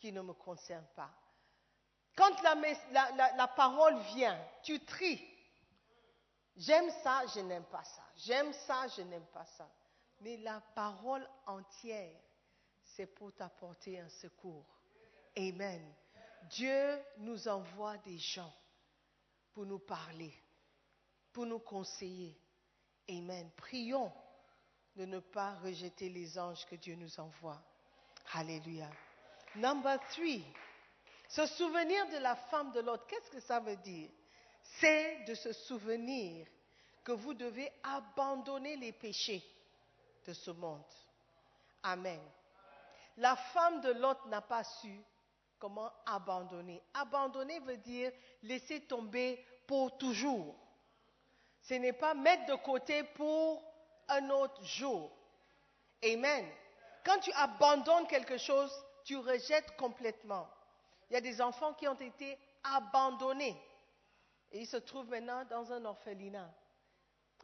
[0.00, 1.10] qui ne me concerne pas.
[2.16, 5.24] Quand la, parole vient, tu tries.
[6.56, 8.02] J'aime ça, je n'aime pas ça.
[8.16, 9.70] J'aime ça, je n'aime pas ça.
[10.20, 12.20] Mais la parole entière,
[12.82, 14.66] c'est pour t'apporter un secours.
[15.36, 15.94] Amen.
[16.50, 18.52] Dieu nous envoie des gens
[19.52, 20.34] pour nous parler
[21.32, 22.36] pour nous conseiller.
[23.08, 23.50] Amen.
[23.56, 24.12] Prions
[24.96, 27.60] de ne pas rejeter les anges que Dieu nous envoie.
[28.32, 28.90] Alléluia.
[29.56, 30.44] Number three.
[31.28, 34.08] Se souvenir de la femme de l'autre, qu'est-ce que ça veut dire?
[34.62, 36.46] C'est de se souvenir
[37.04, 39.42] que vous devez abandonner les péchés
[40.26, 40.84] de ce monde.
[41.82, 42.20] Amen.
[43.16, 45.02] La femme de Lot n'a pas su
[45.58, 46.82] comment abandonner.
[46.94, 50.56] Abandonner veut dire laisser tomber pour toujours.
[51.62, 53.62] Ce n'est pas mettre de côté pour
[54.08, 55.10] un autre jour.
[56.02, 56.46] Amen.
[57.04, 58.72] Quand tu abandonnes quelque chose,
[59.04, 60.48] tu rejettes complètement.
[61.08, 63.60] Il y a des enfants qui ont été abandonnés
[64.52, 66.52] et ils se trouvent maintenant dans un orphelinat.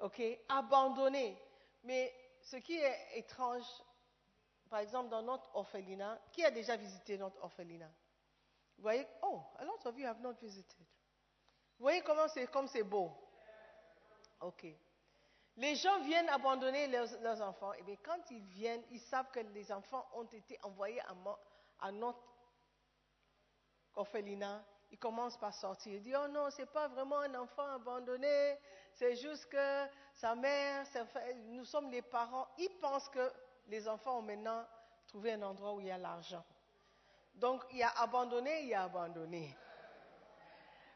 [0.00, 0.22] OK?
[0.48, 1.36] Abandonnés.
[1.84, 3.64] Mais ce qui est étrange,
[4.68, 7.90] par exemple, dans notre orphelinat, qui a déjà visité notre orphelinat?
[8.76, 9.06] Vous voyez?
[9.22, 10.86] Oh, a lot of you have not visited.
[11.78, 13.12] Vous voyez comment c'est comme c'est beau?
[14.40, 14.66] Ok.
[15.58, 17.72] Les gens viennent abandonner leurs, enfants.
[17.74, 21.14] Et bien, quand ils viennent, ils savent que les enfants ont été envoyés à,
[21.80, 22.22] à notre
[23.94, 24.62] orphelinat.
[24.90, 25.94] Ils commencent par sortir.
[25.94, 28.58] Ils disent Oh non, ce n'est pas vraiment un enfant abandonné.
[28.92, 30.84] C'est juste que sa mère,
[31.46, 32.46] nous sommes les parents.
[32.58, 33.32] Ils pensent que
[33.68, 34.64] les enfants ont maintenant
[35.08, 36.44] trouvé un endroit où il y a l'argent.
[37.34, 39.56] Donc, il y a abandonné, il y a abandonné.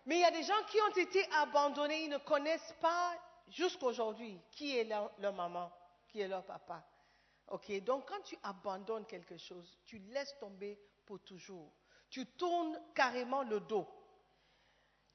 [0.07, 3.15] Mais il y a des gens qui ont été abandonnés, ils ne connaissent pas
[3.51, 5.71] jusqu'aujourd'hui qui est leur, maman,
[6.09, 6.85] qui est leur papa.
[7.49, 11.73] Ok, donc quand tu abandonnes quelque chose, tu laisses tomber pour toujours.
[12.09, 13.89] Tu tournes carrément le dos.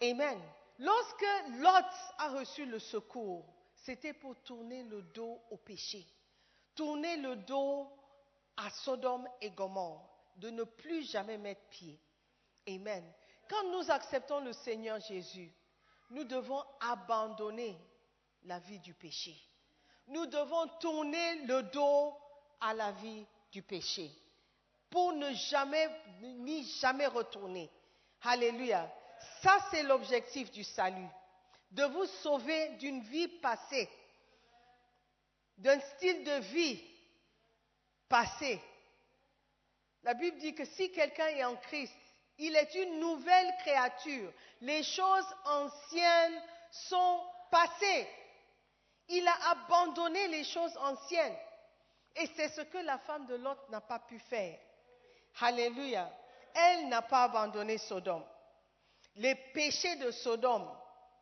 [0.02, 0.42] Amen.
[0.80, 1.26] Lorsque
[1.60, 1.86] Lot
[2.18, 6.06] a reçu le secours, c'était pour tourner le dos au péché,
[6.76, 7.88] tourner le dos
[8.58, 12.00] à Sodome et Gomorre, de ne plus jamais mettre pied.
[12.68, 13.06] Amen.
[13.50, 15.54] Quand nous acceptons le Seigneur Jésus,
[16.10, 17.78] nous devons abandonner
[18.46, 19.36] la vie du péché.
[20.08, 22.14] Nous devons tourner le dos
[22.62, 24.12] à la vie du péché
[24.90, 25.90] pour ne jamais,
[26.22, 27.70] ni jamais retourner.
[28.24, 28.90] Alléluia.
[29.42, 31.10] Ça, c'est l'objectif du salut.
[31.72, 33.90] De vous sauver d'une vie passée,
[35.58, 36.82] d'un style de vie
[38.08, 38.62] passé.
[40.04, 41.94] La Bible dit que si quelqu'un est en Christ,
[42.38, 44.32] il est une nouvelle créature.
[44.62, 46.42] Les choses anciennes
[46.72, 47.22] sont
[47.52, 48.08] passées.
[49.10, 51.38] Il a abandonné les choses anciennes.
[52.16, 54.58] Et c'est ce que la femme de Lot n'a pas pu faire.
[55.42, 56.10] Alléluia.
[56.54, 58.24] Elle n'a pas abandonné Sodome.
[59.18, 60.68] Les péchés de Sodome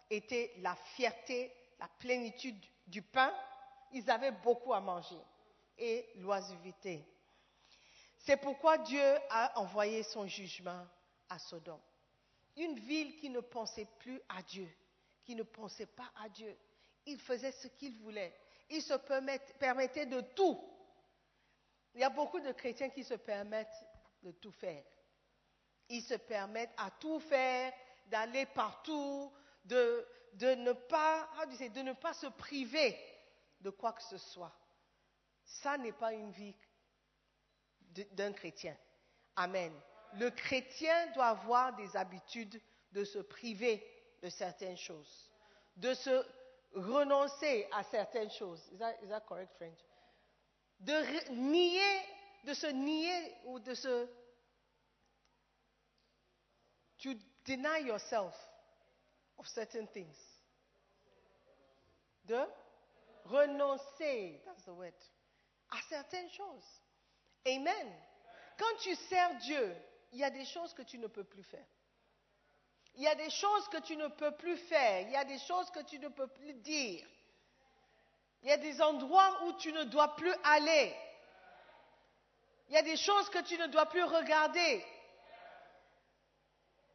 [0.09, 3.33] étaient la fierté, la plénitude du pain.
[3.91, 5.19] Ils avaient beaucoup à manger
[5.77, 7.03] et l'oisiveté.
[8.19, 10.85] C'est pourquoi Dieu a envoyé son jugement
[11.29, 11.81] à Sodome.
[12.55, 14.69] Une ville qui ne pensait plus à Dieu,
[15.25, 16.55] qui ne pensait pas à Dieu.
[17.05, 18.33] Il faisait ce qu'il voulait.
[18.69, 18.93] Il se
[19.59, 20.59] permettait de tout.
[21.93, 23.85] Il y a beaucoup de chrétiens qui se permettent
[24.23, 24.83] de tout faire.
[25.89, 27.73] Ils se permettent à tout faire,
[28.07, 29.31] d'aller partout,
[29.65, 30.05] de,
[30.41, 32.97] ne pas, de ne pas se priver
[33.59, 34.53] de quoi que ce soit.
[35.45, 36.55] Ça n'est pas une vie
[38.11, 38.77] d'un chrétien.
[39.35, 39.73] Amen.
[40.13, 43.85] Le chrétien doit avoir des habitudes de se priver
[44.21, 45.31] de certaines choses,
[45.75, 46.25] de se
[46.73, 48.59] renoncer à certaines choses.
[48.71, 49.77] Is that, correct French?
[50.79, 50.93] De
[51.31, 52.01] nier,
[52.45, 54.07] de se nier ou de se.
[56.99, 57.13] To
[57.45, 58.33] deny yourself
[59.37, 60.15] of certain things.
[62.25, 62.45] De
[63.25, 64.93] renoncer, that's the word,
[65.71, 66.81] à certaines choses.
[67.45, 67.91] Amen.
[68.57, 69.75] Quand tu sers Dieu,
[70.11, 71.67] il y a des choses que tu ne peux plus faire.
[72.95, 75.01] Il y a des choses que tu ne peux plus faire.
[75.01, 77.05] Il y a des choses que tu ne peux plus dire.
[78.43, 80.95] Il y a des endroits où tu ne dois plus aller.
[82.69, 84.85] Il y a des choses que tu ne dois plus regarder.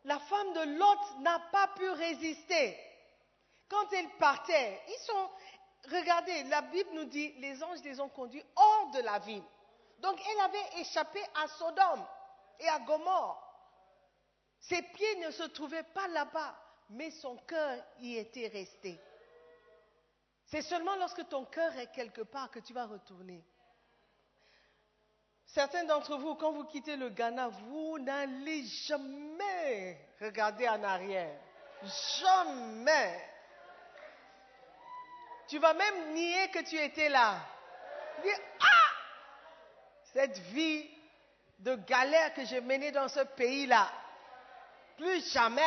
[0.05, 2.79] La femme de Lot n'a pas pu résister.
[3.69, 5.31] Quand elle partait, ils sont,
[5.91, 9.45] regardez, la Bible nous dit, les anges les ont conduits hors de la ville.
[9.99, 12.07] Donc elle avait échappé à Sodome
[12.61, 13.48] et à Gomorre.
[14.61, 16.55] Ses pieds ne se trouvaient pas là-bas,
[16.91, 18.99] mais son cœur y était resté.
[20.47, 23.45] C'est seulement lorsque ton cœur est quelque part que tu vas retourner.
[25.47, 31.39] Certains d'entre vous, quand vous quittez le Ghana, vous n'allez jamais regarder en arrière.
[32.21, 33.29] Jamais.
[35.49, 37.41] Tu vas même nier que tu étais là.
[38.23, 38.91] Dire, ah,
[40.13, 40.89] cette vie
[41.59, 43.91] de galère que j'ai menée dans ce pays-là,
[44.99, 45.63] plus jamais.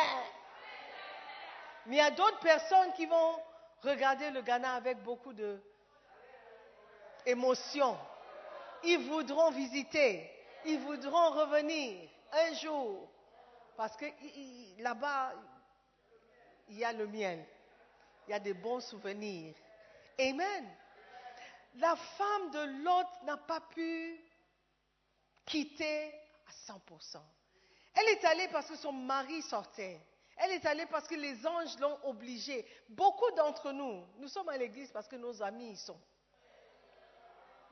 [1.86, 3.42] Mais il y a d'autres personnes qui vont
[3.82, 5.60] regarder le Ghana avec beaucoup de
[7.26, 7.98] émotion.
[8.84, 10.30] Ils voudront visiter,
[10.64, 13.08] ils voudront revenir un jour,
[13.76, 14.06] parce que
[14.78, 15.32] là-bas,
[16.68, 17.44] il y a le miel.
[18.26, 19.54] Il y a des bons souvenirs.
[20.18, 20.68] Amen.
[21.76, 24.20] La femme de Lot n'a pas pu
[25.44, 26.14] quitter
[26.46, 27.18] à 100%.
[27.94, 30.00] Elle est allée parce que son mari sortait.
[30.36, 32.66] Elle est allée parce que les anges l'ont obligée.
[32.88, 36.00] Beaucoup d'entre nous, nous sommes à l'église parce que nos amis y sont.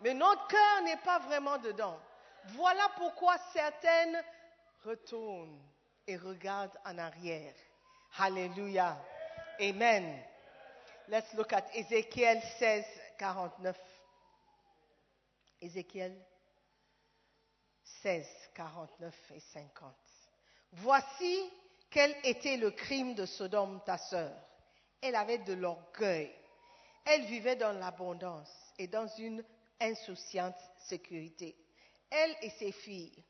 [0.01, 1.99] Mais notre cœur n'est pas vraiment dedans.
[2.49, 4.23] Voilà pourquoi certaines
[4.85, 5.61] retournent
[6.07, 7.55] et regardent en arrière.
[8.19, 8.97] Alléluia.
[9.61, 10.23] Amen.
[11.09, 12.85] Let's look at Ezekiel 16,
[13.19, 13.77] 49.
[15.61, 16.17] Ézéchiel
[18.03, 19.95] 16, 49 et 50.
[20.73, 21.51] Voici
[21.91, 24.33] quel était le crime de Sodome, ta sœur.
[25.01, 26.33] Elle avait de l'orgueil.
[27.05, 29.43] Elle vivait dans l'abondance et dans une
[29.81, 31.57] insouciante sécurité.
[32.11, 33.25] Elle et ses filles.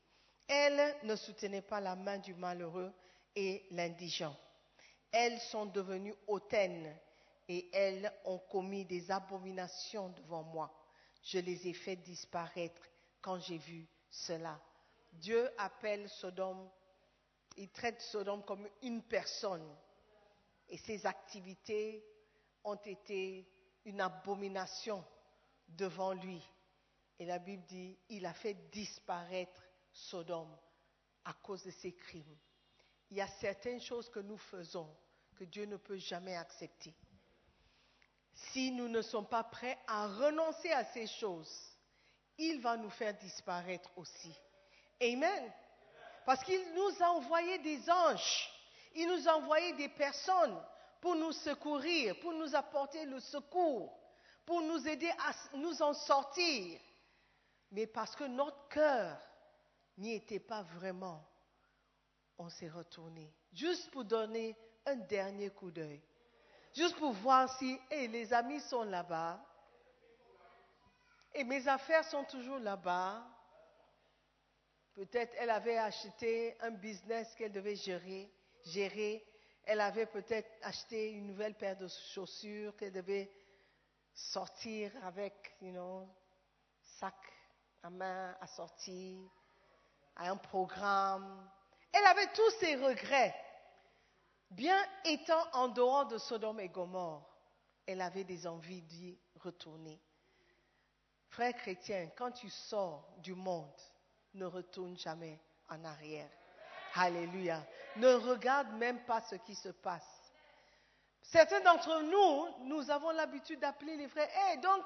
[0.47, 2.93] Elles ne soutenaient pas la main du malheureux
[3.35, 4.35] et l'indigent.
[5.11, 6.95] Elles sont devenues hautaines
[7.47, 10.71] et elles ont commis des abominations devant moi.
[11.23, 12.81] Je les ai fait disparaître
[13.21, 14.59] quand j'ai vu cela.
[15.13, 16.69] Dieu appelle Sodome,
[17.57, 19.75] il traite Sodome comme une personne
[20.69, 22.03] et ses activités
[22.63, 23.47] ont été
[23.85, 25.03] une abomination
[25.67, 26.41] devant lui.
[27.19, 30.57] Et la Bible dit, il a fait disparaître Sodome
[31.25, 32.37] à cause de ses crimes.
[33.09, 34.89] Il y a certaines choses que nous faisons
[35.35, 36.95] que Dieu ne peut jamais accepter.
[38.33, 41.77] Si nous ne sommes pas prêts à renoncer à ces choses,
[42.37, 44.33] il va nous faire disparaître aussi.
[45.01, 45.51] Amen.
[46.25, 48.49] Parce qu'il nous a envoyé des anges,
[48.93, 50.57] il nous a envoyé des personnes
[50.99, 53.97] pour nous secourir, pour nous apporter le secours,
[54.45, 56.79] pour nous aider à nous en sortir.
[57.71, 59.17] Mais parce que notre cœur
[59.97, 61.25] n'y était pas vraiment,
[62.37, 63.33] on s'est retourné.
[63.53, 64.55] Juste pour donner
[64.85, 66.01] un dernier coup d'œil.
[66.73, 69.39] Juste pour voir si eh, les amis sont là-bas.
[71.33, 73.23] Et mes affaires sont toujours là-bas.
[74.93, 78.31] Peut-être elle avait acheté un business qu'elle devait gérer,
[78.65, 79.25] gérer.
[79.63, 83.31] Elle avait peut-être acheté une nouvelle paire de chaussures qu'elle devait
[84.13, 86.07] sortir avec, you know,
[86.81, 87.15] sac
[87.83, 89.19] à main à sortir,
[90.15, 91.49] à un programme.
[91.91, 93.35] Elle avait tous ses regrets.
[94.49, 97.27] Bien étant en dehors de Sodome et Gomorre,
[97.85, 100.01] elle avait des envies d'y retourner.
[101.29, 103.79] Frère chrétien, quand tu sors du monde,
[104.33, 106.29] ne retourne jamais en arrière.
[106.95, 107.61] Alléluia.
[107.97, 110.21] Ne regarde même pas ce qui se passe.
[111.21, 114.29] Certains d'entre nous, nous avons l'habitude d'appeler les frères.
[114.29, 114.85] Hé, donc,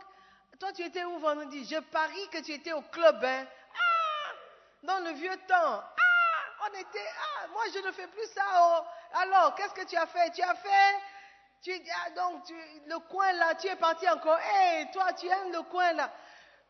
[0.59, 1.65] toi tu étais où vendredi?
[1.65, 4.33] Je parie que tu étais au club, hein Ah
[4.83, 5.55] Dans le vieux temps.
[5.57, 7.07] Ah On était.
[7.19, 8.43] Ah Moi je ne fais plus ça.
[8.57, 8.83] Oh.
[9.13, 10.31] Alors, qu'est-ce que tu as fait?
[10.31, 10.95] Tu as fait.
[11.67, 12.43] Ah, donc,
[12.85, 14.37] le coin là, tu es parti encore.
[14.37, 16.11] Hé, toi tu aimes le coin là.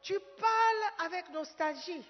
[0.01, 2.05] Tu parles avec nostalgie.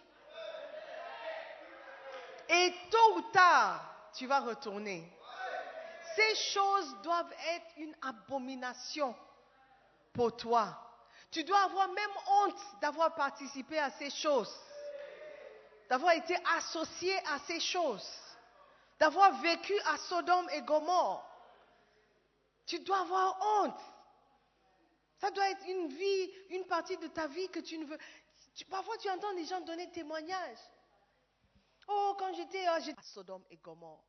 [2.50, 3.82] Et tôt ou tard,
[4.14, 5.12] tu vas retourner.
[6.16, 9.16] Ces choses doivent être une abomination
[10.14, 10.80] pour toi.
[11.32, 14.56] Tu dois avoir même honte d'avoir participé à ces choses,
[15.89, 18.10] d'avoir été associé à ces choses,
[19.00, 21.30] d'avoir vécu à Sodome et Gomorre.
[22.66, 23.82] Tu dois avoir honte.
[25.20, 27.98] Ça doit être une vie, une partie de ta vie que tu ne veux.
[28.70, 30.58] parfois, tu entends des gens donner témoignages.
[31.88, 34.06] Oh, quand j'étais à Sodome et Gomorre,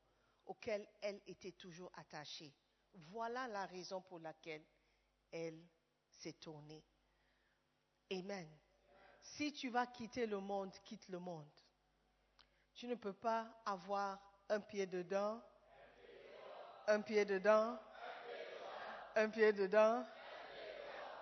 [0.47, 2.55] auquel elle était toujours attachée.
[2.95, 4.65] Voilà la raison pour laquelle
[5.31, 5.61] elle
[6.09, 6.83] s'est tournée.
[8.11, 8.49] Amen.
[9.21, 11.51] Si tu vas quitter le monde, quitte le monde.
[12.75, 14.19] Tu ne peux pas avoir
[14.49, 15.43] un pied dedans,
[16.87, 17.79] un pied dedans,
[19.17, 20.07] un pied dedans,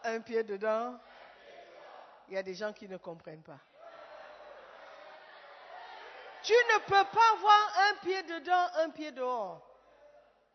[0.04, 0.98] un pied dedans.
[2.28, 3.60] Il y a des gens qui ne comprennent pas.
[6.44, 9.66] Tu ne peux pas avoir un pied dedans, un pied dehors.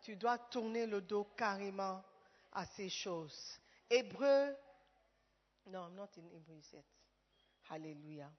[0.02, 2.04] Tu dois tourner le dos carrément
[2.52, 3.60] à ces choses.
[3.90, 4.56] Hébreu,
[5.66, 6.86] non, I'm not in Hebrew yet.
[7.70, 8.32] Hallelujah.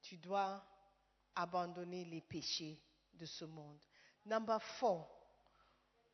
[0.00, 0.64] Tu dois
[1.34, 2.82] abandonner les péchés
[3.12, 3.80] de ce monde.
[4.24, 5.08] Number four.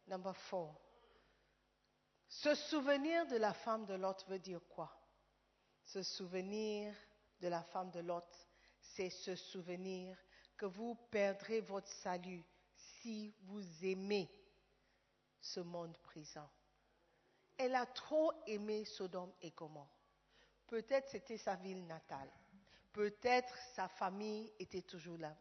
[0.07, 0.81] Number four.
[2.29, 4.93] Se souvenir de la femme de l'autre veut dire quoi?
[5.85, 6.95] Se souvenir
[7.41, 8.49] de la femme de l'autre
[8.95, 10.17] c'est se souvenir
[10.57, 12.45] que vous perdrez votre salut
[12.77, 14.31] si vous aimez
[15.41, 16.49] ce monde présent.
[17.57, 19.99] Elle a trop aimé Sodome et Gomorre.
[20.69, 22.31] Peut-être c'était sa ville natale.
[22.93, 25.37] Peut-être sa famille était toujours là.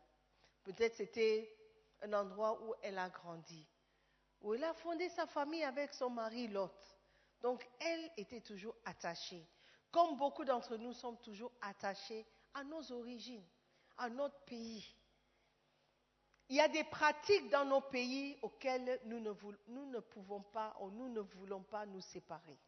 [0.63, 1.55] Peut-être c'était
[2.01, 3.67] un endroit où elle a grandi,
[4.41, 6.73] où elle a fondé sa famille avec son mari Lot.
[7.41, 9.47] Donc elle était toujours attachée.
[9.91, 13.45] Comme beaucoup d'entre nous sommes toujours attachés à nos origines,
[13.97, 14.95] à notre pays.
[16.49, 20.41] Il y a des pratiques dans nos pays auxquelles nous ne, voul- nous ne pouvons
[20.41, 22.59] pas ou nous ne voulons pas nous séparer.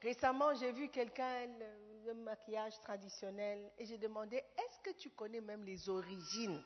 [0.00, 5.40] Récemment, j'ai vu quelqu'un, le, le maquillage traditionnel, et j'ai demandé, est-ce que tu connais
[5.40, 6.62] même les origines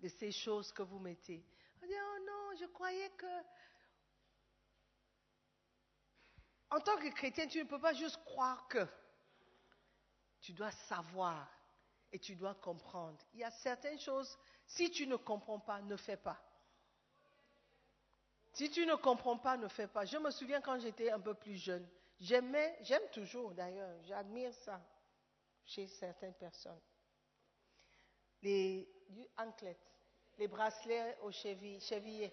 [0.00, 1.44] de ces choses que vous mettez?
[1.82, 3.26] On dit, oh non, je croyais que...
[6.70, 8.84] En tant que chrétien, tu ne peux pas juste croire que.
[10.46, 11.44] Tu dois savoir
[12.12, 13.18] et tu dois comprendre.
[13.34, 16.40] Il y a certaines choses, si tu ne comprends pas, ne fais pas.
[18.52, 20.04] Si tu ne comprends pas, ne fais pas.
[20.04, 21.84] Je me souviens quand j'étais un peu plus jeune,
[22.20, 24.80] j'aimais, j'aime toujours d'ailleurs, j'admire ça
[25.64, 26.80] chez certaines personnes.
[28.40, 28.88] Les
[29.38, 29.80] anklets,
[30.38, 32.30] les bracelets aux chevilles,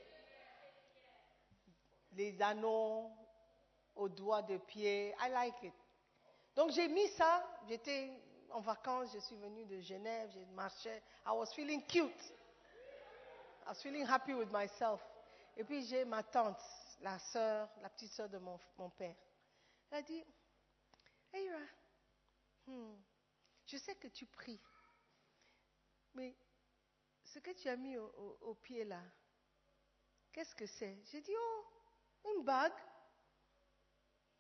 [2.12, 3.10] les anneaux
[3.96, 5.16] aux doigts de pied.
[5.20, 5.74] I like it.
[6.56, 8.12] Donc j'ai mis ça, j'étais
[8.52, 12.34] en vacances, je suis venue de Genève, j'ai marché, I was feeling cute.
[13.66, 15.02] I was feeling happy with myself.
[15.58, 16.62] Et puis j'ai ma tante,
[17.02, 18.60] la sœur, la petite sœur de mon,
[18.98, 19.16] père.
[19.90, 20.24] Elle a dit,
[21.32, 21.58] Hey Ira,
[22.68, 22.96] hmm,
[23.66, 24.62] je sais que tu pries,
[26.14, 26.36] mais
[27.24, 29.02] ce que tu as mis au, au- au pied là,
[30.32, 31.00] qu'est-ce que c'est?
[31.12, 31.66] J'ai dit, oh,
[32.36, 32.74] une bague.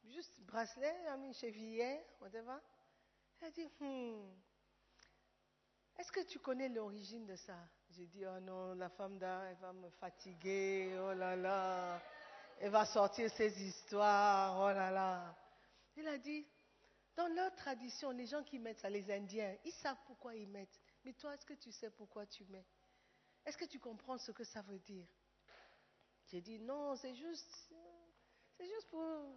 [0.06, 0.95] Juste bracelet,
[1.32, 2.58] j'ai mis une whatever.
[3.41, 4.32] Elle a dit, hmm,
[5.97, 7.58] est-ce que tu connais l'origine de ça?
[7.91, 12.01] J'ai dit, oh non, la femme d'art, elle va me fatiguer, oh là là.
[12.60, 15.36] Elle va sortir ses histoires, oh là là.
[15.95, 16.45] Elle a dit,
[17.16, 20.80] dans leur tradition, les gens qui mettent ça, les Indiens, ils savent pourquoi ils mettent.
[21.06, 22.66] Mais toi, est-ce que tu sais pourquoi tu mets?
[23.45, 25.08] Est-ce que tu comprends ce que ça veut dire?
[26.28, 27.72] J'ai dit, non, c'est juste,
[28.58, 29.36] c'est juste pour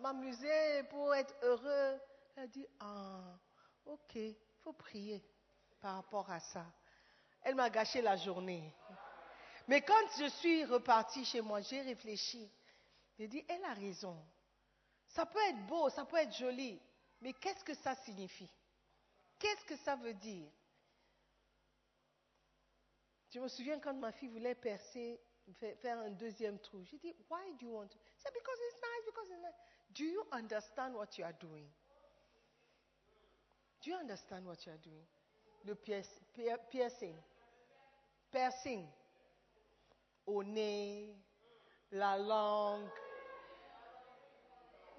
[0.00, 2.00] m'amuser, pour être heureux.
[2.36, 3.38] Elle dit, ah,
[3.86, 5.22] ok, il faut prier
[5.80, 6.64] par rapport à ça.
[7.42, 8.72] Elle m'a gâché la journée.
[9.68, 12.50] Mais quand je suis repartie chez moi, j'ai réfléchi.
[13.18, 14.16] J'ai dit, elle a raison.
[15.08, 16.80] Ça peut être beau, ça peut être joli,
[17.20, 18.50] mais qu'est-ce que ça signifie?
[19.38, 20.48] Qu'est-ce que ça veut dire?
[23.30, 25.20] Je me souviens quand ma fille voulait percer,
[25.58, 26.84] fa- faire un deuxième trou.
[26.84, 27.98] J'ai dit, why do you want to?
[28.18, 29.54] Said, because it's nice, because it's nice.
[29.94, 31.66] Do you understand what you are doing?
[33.82, 35.06] Do you understand what you are doing?
[35.64, 37.14] Le pierc- pier- piercing.
[38.30, 38.86] Piercing.
[40.26, 41.08] Au nez,
[41.92, 42.88] la langue,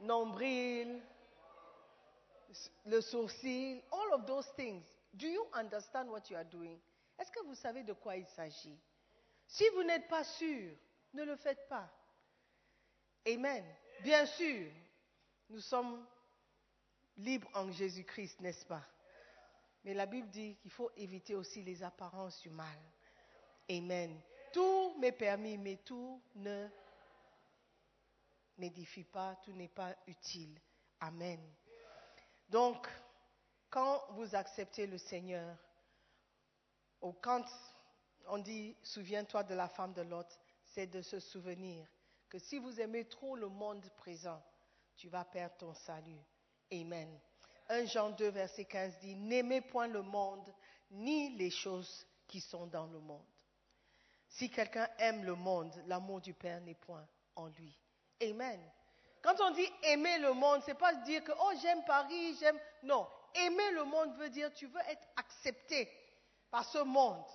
[0.01, 0.99] nombril,
[2.85, 4.83] le sourcil, all of those things.
[5.15, 6.77] Do you understand what you are doing?
[7.19, 8.77] Est-ce que vous savez de quoi il s'agit?
[9.47, 10.71] Si vous n'êtes pas sûr,
[11.13, 11.87] ne le faites pas.
[13.27, 13.63] Amen.
[14.03, 14.71] Bien sûr,
[15.51, 16.05] nous sommes
[17.17, 18.83] libres en Jésus-Christ, n'est-ce pas?
[19.83, 22.79] Mais la Bible dit qu'il faut éviter aussi les apparences du mal.
[23.69, 24.17] Amen.
[24.53, 26.67] Tout m'est permis, mais tout ne
[28.57, 30.57] n'édifie pas, tout n'est pas utile.
[31.01, 31.39] Amen.
[32.47, 32.87] Donc,
[33.69, 35.57] quand vous acceptez le Seigneur,
[37.01, 37.43] ou quand
[38.27, 40.27] on dit souviens-toi de la femme de Lot,
[40.63, 41.85] c'est de se souvenir
[42.29, 44.41] que si vous aimez trop le monde présent,
[44.97, 46.21] tu vas perdre ton salut.
[46.71, 47.19] Amen.
[47.69, 50.53] 1 Jean 2, verset 15 dit, n'aimez point le monde,
[50.91, 53.25] ni les choses qui sont dans le monde.
[54.27, 57.77] Si quelqu'un aime le monde, l'amour du Père n'est point en lui.
[58.21, 58.59] Amen.
[59.21, 63.07] Quand on dit aimer le monde, c'est pas dire que oh j'aime Paris, j'aime non,
[63.35, 65.89] aimer le monde veut dire tu veux être accepté
[66.49, 67.25] par ce monde.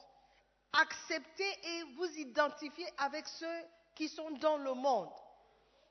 [0.72, 5.12] Accepter et vous identifier avec ceux qui sont dans le monde.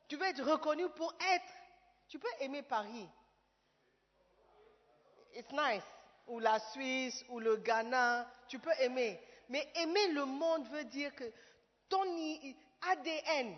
[0.08, 1.54] Tu veux être reconnu pour être.
[2.08, 3.10] Tu peux aimer Paris.
[5.34, 5.84] It's nice.
[6.28, 9.20] Ou la Suisse, ou le Ghana, tu peux aimer.
[9.50, 11.32] Mais aimer le monde veut dire que
[11.88, 12.04] ton
[12.82, 13.56] ADN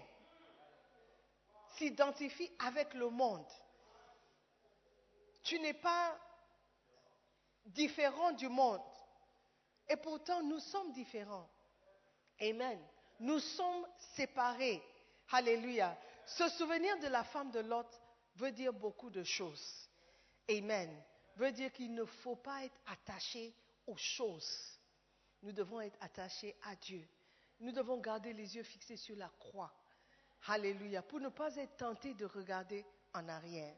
[1.75, 3.45] s'identifie avec le monde.
[5.43, 6.17] Tu n'es pas
[7.67, 8.81] différent du monde.
[9.87, 11.47] Et pourtant, nous sommes différents.
[12.41, 12.79] Amen.
[13.19, 14.83] Nous sommes séparés.
[15.31, 15.97] Alléluia.
[16.27, 17.87] Se souvenir de la femme de Lot
[18.35, 19.89] veut dire beaucoup de choses.
[20.49, 21.03] Amen.
[21.37, 23.53] Veut dire qu'il ne faut pas être attaché
[23.85, 24.77] aux choses.
[25.41, 27.07] Nous devons être attachés à Dieu.
[27.61, 29.71] Nous devons garder les yeux fixés sur la croix.
[30.47, 31.01] Alléluia.
[31.01, 33.75] Pour ne pas être tenté de regarder en arrière.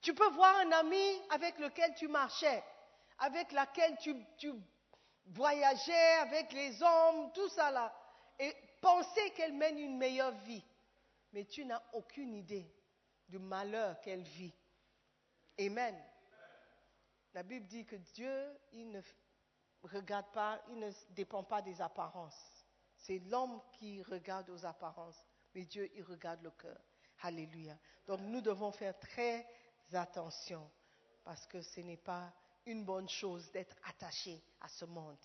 [0.00, 2.64] Tu peux voir un ami avec lequel tu marchais,
[3.18, 4.52] avec lequel tu, tu
[5.26, 7.94] voyageais, avec les hommes, tout ça là.
[8.38, 10.64] et penser qu'elle mène une meilleure vie.
[11.32, 12.70] Mais tu n'as aucune idée
[13.28, 14.54] du malheur qu'elle vit.
[15.58, 15.96] Amen.
[17.34, 19.00] La Bible dit que Dieu, il ne
[19.82, 22.66] regarde pas, il ne dépend pas des apparences.
[22.96, 25.24] C'est l'homme qui regarde aux apparences,
[25.54, 26.78] mais Dieu, il regarde le cœur.
[27.22, 27.78] Alléluia.
[28.06, 29.46] Donc nous devons faire très
[29.92, 30.68] attention
[31.24, 32.32] parce que ce n'est pas
[32.66, 35.18] une bonne chose d'être attaché à ce monde.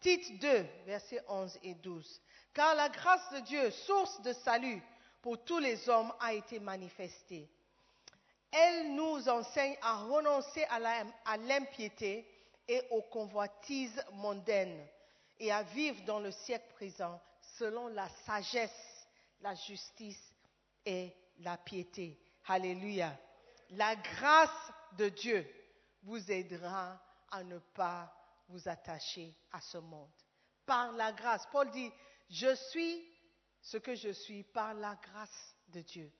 [0.00, 2.22] Tite 2, versets 11 et 12.
[2.52, 4.82] Car la grâce de Dieu, source de salut
[5.22, 7.48] pour tous les hommes, a été manifestée.
[8.50, 12.26] Elle nous enseigne à renoncer à l'impiété
[12.68, 14.86] et aux convoitises mondaines
[15.38, 17.20] et à vivre dans le siècle présent
[17.58, 19.06] selon la sagesse,
[19.40, 20.32] la justice
[20.84, 22.18] et la piété.
[22.46, 23.16] Alléluia.
[23.70, 25.46] La grâce de Dieu
[26.02, 26.98] vous aidera
[27.30, 28.12] à ne pas
[28.48, 30.10] vous attacher à ce monde.
[30.64, 31.46] Par la grâce.
[31.50, 31.90] Paul dit,
[32.30, 33.04] je suis
[33.66, 36.12] ce que je suis par la grâce de Dieu.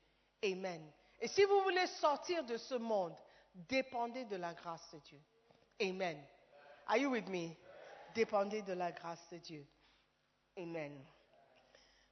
[0.43, 0.91] Amen.
[1.21, 3.17] Et si vous voulez sortir de ce monde,
[3.55, 5.21] dépendez de la grâce de Dieu.
[5.81, 6.21] Amen.
[6.89, 7.57] Are you with me?
[8.17, 9.65] Dépendez de la grâce de Dieu.
[10.59, 11.05] Amen.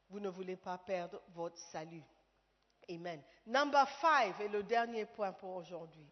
[0.09, 2.05] Vous ne voulez pas perdre votre salut.
[2.89, 3.20] Amen.
[3.45, 6.09] Number five est le dernier point pour aujourd'hui.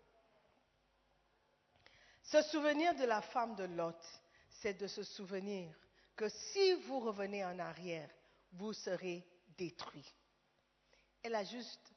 [2.24, 4.02] Se souvenir de la femme de Lot,
[4.48, 5.72] c'est de se souvenir
[6.16, 8.10] que si vous revenez en arrière,
[8.52, 9.26] vous serez
[9.56, 10.06] détruit.
[11.22, 11.92] Elle a juste,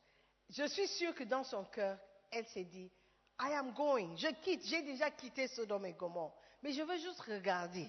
[0.50, 1.98] je suis sûre que dans son cœur,
[2.32, 2.92] elle s'est dit,
[3.40, 7.22] I am going, je quitte, j'ai déjà quitté Sodome et Gomorre, mais je veux juste
[7.22, 7.88] regarder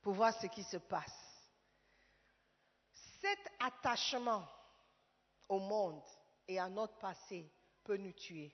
[0.00, 1.12] pour voir ce qui se passe.
[3.20, 4.48] Cet attachement
[5.48, 6.02] au monde
[6.48, 7.50] et à notre passé
[7.84, 8.52] peut nous tuer.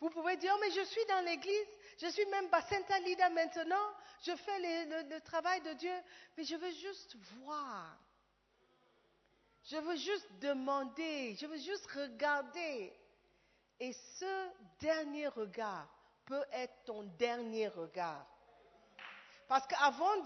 [0.00, 1.66] Vous pouvez dire, mais je suis dans l'église,
[1.98, 3.76] je suis même Bacenta Lida maintenant,
[4.22, 5.94] je fais le, le, travail de Dieu,
[6.36, 7.98] mais je veux juste voir.
[9.64, 12.92] Je veux juste demander, je veux juste regarder.
[13.78, 14.48] Et ce
[14.80, 15.86] dernier regard
[16.24, 18.26] peut être ton dernier regard.
[19.48, 20.16] Parce qu'avant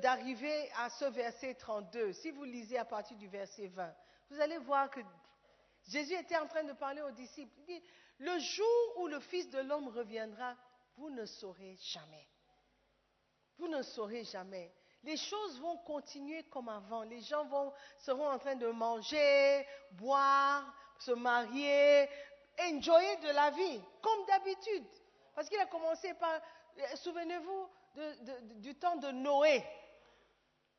[0.00, 3.94] d'arriver à ce verset 32, si vous lisez à partir du verset 20,
[4.30, 5.00] vous allez voir que
[5.88, 7.52] Jésus était en train de parler aux disciples.
[7.58, 7.82] Il dit,
[8.20, 10.54] le jour où le Fils de l'homme reviendra,
[10.96, 12.28] vous ne saurez jamais.
[13.58, 14.72] Vous ne saurez jamais.
[15.02, 17.02] Les choses vont continuer comme avant.
[17.02, 17.48] Les gens
[17.98, 22.08] seront en train de manger, boire, se marier,
[22.60, 24.86] enjoyer de la vie, comme d'habitude.
[25.34, 26.40] Parce qu'il a commencé par,
[26.96, 27.68] souvenez-vous
[28.56, 29.64] du temps de Noé.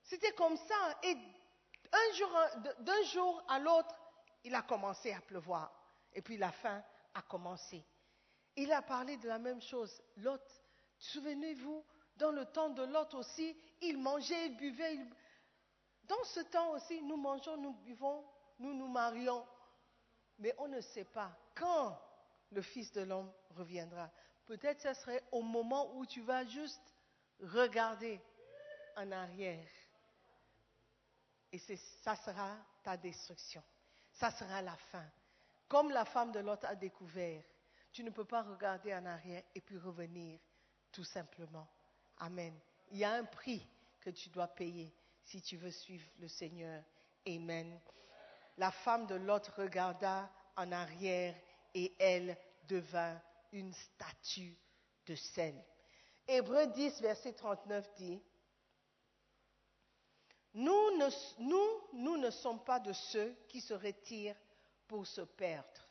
[0.03, 0.99] C'était comme ça.
[1.01, 1.17] Et
[1.91, 2.39] un jour,
[2.79, 3.95] d'un jour à l'autre,
[4.43, 5.71] il a commencé à pleuvoir.
[6.13, 6.83] Et puis la fin
[7.13, 7.83] a commencé.
[8.55, 10.01] Il a parlé de la même chose.
[10.17, 10.41] Lot,
[10.97, 11.85] souvenez-vous,
[12.17, 14.99] dans le temps de Lot aussi, il mangeait, il buvait.
[16.03, 18.25] Dans ce temps aussi, nous mangeons, nous buvons,
[18.59, 19.45] nous nous marions.
[20.39, 21.99] Mais on ne sait pas quand
[22.51, 24.09] le Fils de l'homme reviendra.
[24.45, 26.81] Peut-être ce serait au moment où tu vas juste
[27.39, 28.19] regarder
[28.97, 29.67] en arrière.
[31.51, 31.59] Et
[32.03, 33.63] ça sera ta destruction.
[34.13, 35.05] Ça sera la fin.
[35.71, 37.41] Comme la femme de l'autre a découvert,
[37.93, 40.37] tu ne peux pas regarder en arrière et puis revenir
[40.91, 41.65] tout simplement.
[42.17, 42.53] Amen.
[42.89, 43.65] Il y a un prix
[44.01, 44.93] que tu dois payer
[45.23, 46.83] si tu veux suivre le Seigneur.
[47.25, 47.79] Amen.
[48.57, 51.33] La femme de l'autre regarda en arrière
[51.73, 53.17] et elle devint
[53.53, 54.57] une statue
[55.05, 55.55] de sel.
[56.27, 58.21] Hébreu 10, verset 39 dit,
[60.53, 64.35] nous ne sommes pas de ceux qui se retirent
[64.91, 65.87] pour se perdre,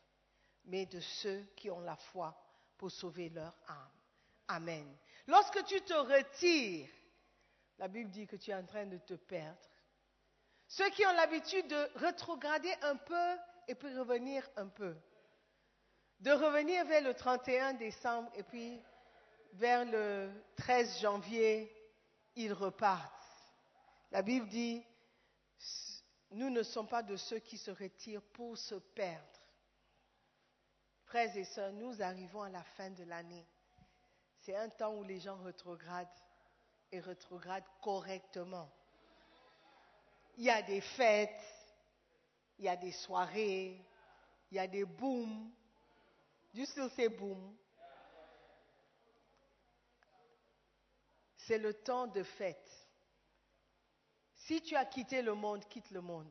[0.64, 2.38] mais de ceux qui ont la foi
[2.76, 3.90] pour sauver leur âme.
[4.48, 4.94] Amen.
[5.26, 6.86] Lorsque tu te retires,
[7.78, 9.56] la Bible dit que tu es en train de te perdre.
[10.68, 13.38] Ceux qui ont l'habitude de rétrograder un peu
[13.68, 14.94] et puis revenir un peu.
[16.18, 18.82] De revenir vers le 31 décembre et puis
[19.54, 21.74] vers le 13 janvier,
[22.36, 23.14] ils repartent.
[24.10, 24.84] La Bible dit,
[26.30, 29.26] nous ne sommes pas de ceux qui se retirent pour se perdre.
[31.06, 33.44] Frères et sœurs, nous arrivons à la fin de l'année.
[34.40, 36.08] C'est un temps où les gens rétrogradent
[36.92, 38.70] et rétrogradent correctement.
[40.36, 41.44] Il y a des fêtes,
[42.58, 43.84] il y a des soirées,
[44.50, 45.50] il y a des booms.
[46.54, 47.08] You still say?
[51.36, 52.89] C'est le temps de fête.
[54.50, 56.28] Si tu as quitté le monde, quitte le monde.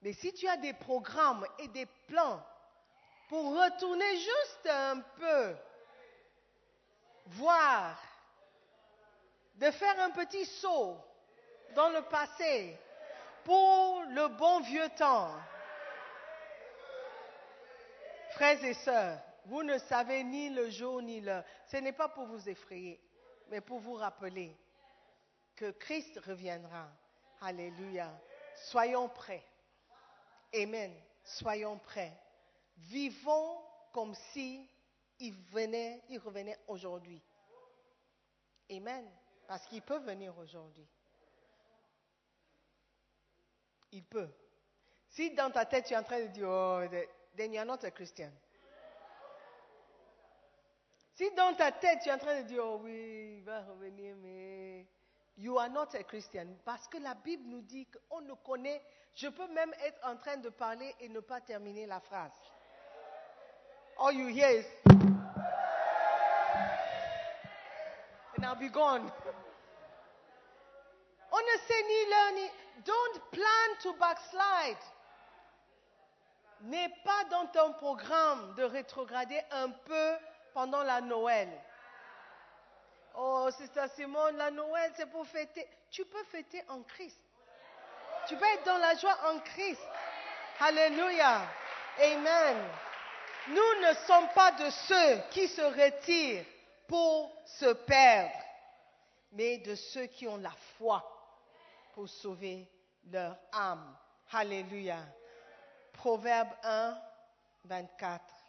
[0.00, 2.40] Mais si tu as des programmes et des plans
[3.28, 5.56] pour retourner juste un peu,
[7.26, 8.00] voir,
[9.56, 10.98] de faire un petit saut
[11.74, 12.78] dans le passé
[13.42, 15.34] pour le bon vieux temps.
[18.34, 21.42] Frères et sœurs, vous ne savez ni le jour ni l'heure.
[21.66, 23.00] Ce n'est pas pour vous effrayer,
[23.48, 24.56] mais pour vous rappeler
[25.62, 26.90] que Christ reviendra.
[27.40, 28.10] Alléluia.
[28.56, 29.44] Soyons prêts.
[30.52, 30.92] Amen.
[31.22, 32.12] Soyons prêts.
[32.76, 33.60] Vivons
[33.92, 34.68] comme si
[35.20, 37.22] il venait, il revenait aujourd'hui.
[38.72, 39.08] Amen.
[39.46, 40.88] Parce qu'il peut venir aujourd'hui.
[43.92, 44.30] Il peut.
[45.10, 46.82] Si dans ta tête tu es en train de dire, oh,
[47.36, 48.32] then you're not a Christian.
[51.14, 54.16] Si dans ta tête tu es en train de dire, oh oui, il va revenir,
[54.16, 54.88] mais
[55.36, 56.46] you are not a Christian.
[56.64, 58.82] Parce que la Bible nous dit qu'on ne connaît,
[59.14, 62.32] je peux même être en train de parler et ne pas terminer la phrase.
[63.98, 64.66] All you hear is,
[68.36, 69.10] and I'll be gone.
[71.30, 72.50] On ne sait ni l'heure ni.
[72.84, 74.82] Don't plan to backslide.
[76.62, 80.12] N'est pas dans ton programme de rétrograder un peu
[80.54, 81.48] pendant la Noël.
[83.16, 85.68] Oh, Sister Simone, la Noël, c'est pour fêter.
[85.90, 87.18] Tu peux fêter en Christ.
[88.28, 89.82] Tu peux être dans la joie en Christ.
[90.60, 91.42] Alléluia.
[91.98, 92.56] Amen.
[93.48, 96.44] Nous ne sommes pas de ceux qui se retirent
[96.86, 98.30] pour se perdre,
[99.32, 101.02] mais de ceux qui ont la foi
[101.94, 102.68] pour sauver
[103.10, 103.96] leur âme.
[104.32, 104.98] Alléluia.
[105.92, 106.98] Proverbe 1,
[107.64, 108.41] 24.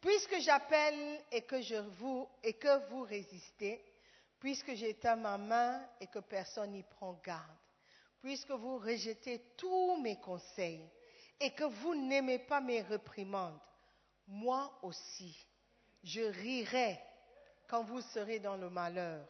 [0.00, 3.84] Puisque j'appelle et que je vous et que vous résistez,
[4.38, 7.56] puisque j'éteins ma main et que personne n'y prend garde,
[8.20, 10.88] puisque vous rejetez tous mes conseils
[11.40, 13.60] et que vous n'aimez pas mes réprimandes,
[14.26, 15.36] moi aussi,
[16.04, 17.00] je rirai
[17.66, 19.26] quand vous serez dans le malheur.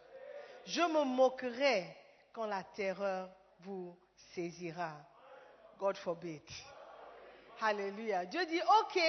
[0.67, 1.97] Je me moquerai
[2.33, 3.31] quand la terreur
[3.61, 3.97] vous
[4.35, 4.93] saisira.
[5.79, 6.43] God forbid.
[7.61, 8.25] Alléluia.
[8.27, 9.01] Dieu dit, OK,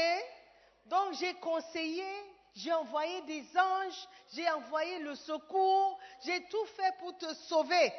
[0.86, 2.06] donc j'ai conseillé,
[2.54, 7.94] j'ai envoyé des anges, j'ai envoyé le secours, j'ai tout fait pour te sauver.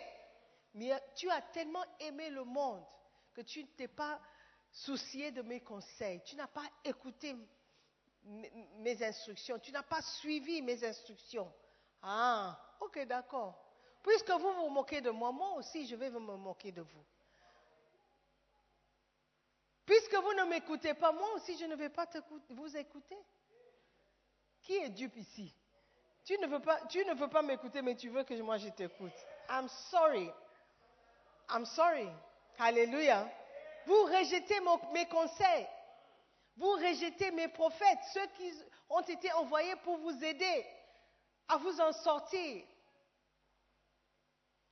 [0.74, 2.84] Mais tu as tellement aimé le monde
[3.34, 4.20] que tu ne t'es pas
[4.72, 6.20] soucié de mes conseils.
[6.24, 7.36] Tu n'as pas écouté
[8.24, 9.58] mes instructions.
[9.58, 11.52] Tu n'as pas suivi mes instructions.
[12.02, 13.58] Ah, ok, d'accord.
[14.02, 17.04] Puisque vous vous moquez de moi, moi aussi je vais me moquer de vous.
[19.90, 22.06] Puisque vous ne m'écoutez pas, moi aussi je ne vais pas
[22.50, 23.18] vous écouter.
[24.62, 25.52] Qui est dupe ici?
[26.24, 26.78] Tu ne veux pas,
[27.28, 29.12] pas m'écouter, mais tu veux que moi je t'écoute.
[29.48, 30.30] I'm sorry.
[31.52, 32.08] I'm sorry.
[32.60, 33.28] Alléluia.
[33.84, 34.60] Vous rejetez
[34.92, 35.66] mes conseils.
[36.56, 38.52] Vous rejetez mes prophètes, ceux qui
[38.90, 40.66] ont été envoyés pour vous aider
[41.48, 42.62] à vous en sortir.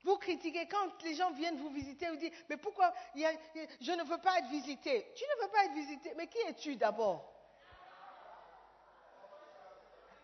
[0.04, 4.18] Vous critiquez quand les gens viennent vous visiter, vous dites, mais pourquoi je ne veux
[4.18, 7.32] pas être visité Tu ne veux pas être visité, mais qui es-tu d'abord?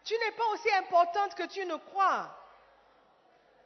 [0.05, 2.31] Tu n'es pas aussi importante que tu ne crois.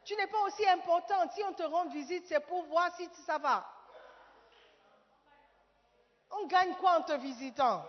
[0.04, 1.32] Tu n'es pas aussi importante.
[1.32, 3.68] Si on te rend visite, c'est pour voir si ça va.
[6.30, 7.84] On gagne quoi en te visitant?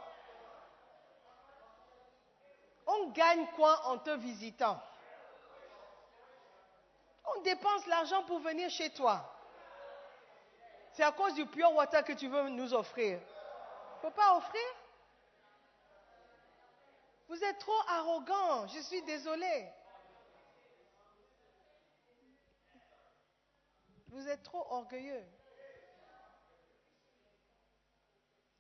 [2.88, 4.82] On gagne quoi en te visitant?
[7.36, 9.36] On dépense l'argent pour venir chez toi.
[10.94, 13.20] C'est à cause du pure water que tu veux nous offrir.
[13.20, 14.62] Il faut pas offrir
[17.30, 19.70] Vous êtes trop arrogant, je suis désolé.
[24.08, 25.24] Vous êtes trop orgueilleux.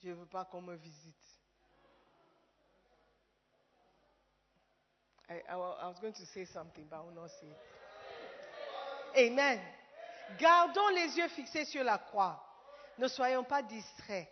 [0.03, 1.15] Je ne veux pas qu'on me visite.
[5.29, 7.03] I, was going to say something, but.
[9.15, 9.59] Amen.
[10.37, 12.43] Gardons les yeux fixés sur la croix.
[12.97, 14.29] Ne soyons pas distraits.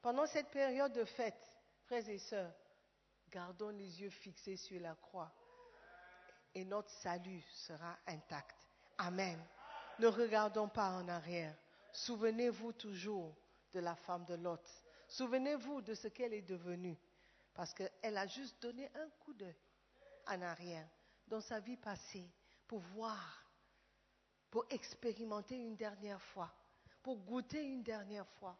[0.00, 1.48] Pendant cette période de fête,
[1.84, 2.52] frères et sœurs,
[3.30, 5.32] gardons les yeux fixés sur la croix.
[6.54, 8.56] Et notre salut sera intact.
[8.98, 9.38] Amen.
[9.98, 11.54] Ne regardons pas en arrière.
[11.92, 13.34] Souvenez-vous toujours
[13.72, 14.60] de la femme de Lot.
[15.08, 16.98] Souvenez-vous de ce qu'elle est devenue.
[17.54, 19.56] Parce qu'elle a juste donné un coup d'œil
[20.26, 20.88] en arrière
[21.26, 22.30] dans sa vie passée
[22.66, 23.41] pour voir,
[24.52, 26.50] pour expérimenter une dernière fois,
[27.02, 28.54] pour goûter une dernière fois.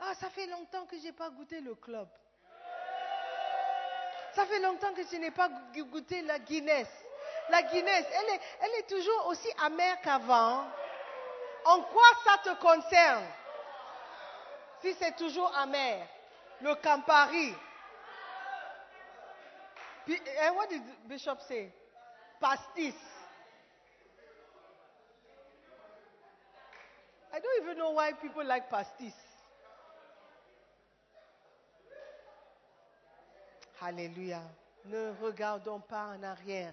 [0.00, 2.08] Ah, ça fait longtemps que je n'ai pas goûté le club.
[4.34, 6.88] Ça fait longtemps que je n'ai pas goûté la Guinness.
[7.50, 10.66] La Guinness, elle est, elle est toujours aussi amère qu'avant.
[11.66, 13.26] En quoi ça te concerne?
[14.80, 16.06] Si c'est toujours amer,
[16.62, 17.54] le Campari.
[20.06, 21.70] Pi- And what did Bishop say?
[22.40, 22.94] Pastis.
[27.36, 29.12] I don't even know why people like pastis.
[33.82, 34.40] Alléluia.
[34.86, 36.72] Ne regardons pas en arrière.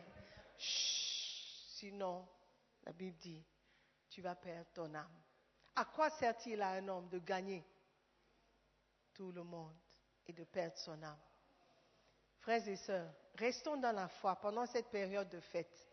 [0.57, 2.25] Sinon,
[2.85, 3.43] la Bible dit,
[4.09, 5.21] tu vas perdre ton âme.
[5.75, 7.61] À quoi sert-il à un homme de gagner
[9.13, 9.75] tout le monde
[10.27, 11.19] et de perdre son âme?
[12.39, 15.89] Frères et sœurs, restons dans la foi pendant cette période de fête.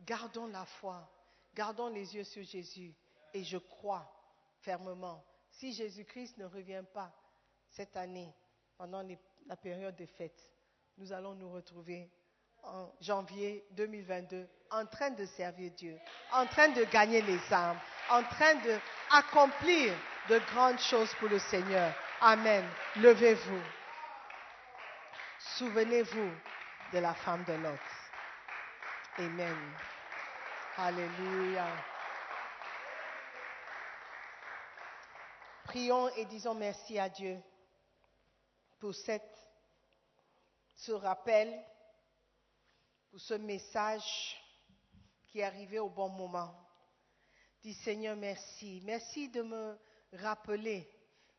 [0.00, 1.06] Gardons la foi,
[1.54, 2.94] gardons les yeux sur Jésus
[3.36, 4.10] et je crois
[4.62, 7.12] fermement, si Jésus-Christ ne revient pas
[7.68, 8.34] cette année
[8.78, 9.06] pendant
[9.46, 10.40] la période de fête,
[10.96, 12.10] nous allons nous retrouver
[12.62, 15.98] en janvier 2022 en train de servir Dieu,
[16.32, 17.78] en train de gagner les âmes,
[18.08, 19.92] en train d'accomplir
[20.30, 21.94] de grandes choses pour le Seigneur.
[22.22, 22.64] Amen.
[22.96, 23.62] Levez-vous.
[25.58, 26.30] Souvenez-vous
[26.94, 27.78] de la femme de Lot.
[29.18, 29.72] Amen.
[30.78, 31.66] Alléluia.
[35.66, 37.42] Prions et disons merci à Dieu
[38.78, 39.36] pour cette,
[40.76, 41.52] ce rappel,
[43.10, 44.40] pour ce message
[45.26, 46.54] qui est arrivé au bon moment.
[47.62, 48.80] Dis Seigneur, merci.
[48.84, 49.76] Merci de me
[50.12, 50.88] rappeler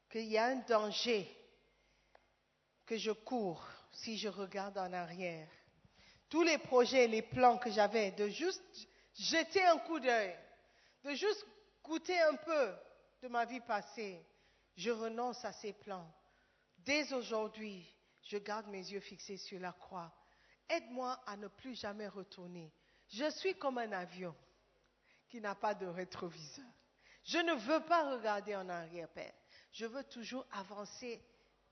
[0.09, 1.25] qu'il y a un danger
[2.85, 5.47] que je cours si je regarde en arrière.
[6.27, 10.35] Tous les projets, les plans que j'avais, de juste jeter un coup d'œil,
[11.05, 11.45] de juste
[11.81, 12.75] goûter un peu
[13.21, 14.23] de ma vie passée,
[14.75, 16.07] je renonce à ces plans.
[16.79, 17.85] Dès aujourd'hui,
[18.21, 20.11] je garde mes yeux fixés sur la croix.
[20.69, 22.71] Aide-moi à ne plus jamais retourner.
[23.09, 24.35] Je suis comme un avion
[25.29, 26.65] qui n'a pas de rétroviseur.
[27.23, 29.33] Je ne veux pas regarder en arrière, Père.
[29.71, 31.21] Je veux toujours avancer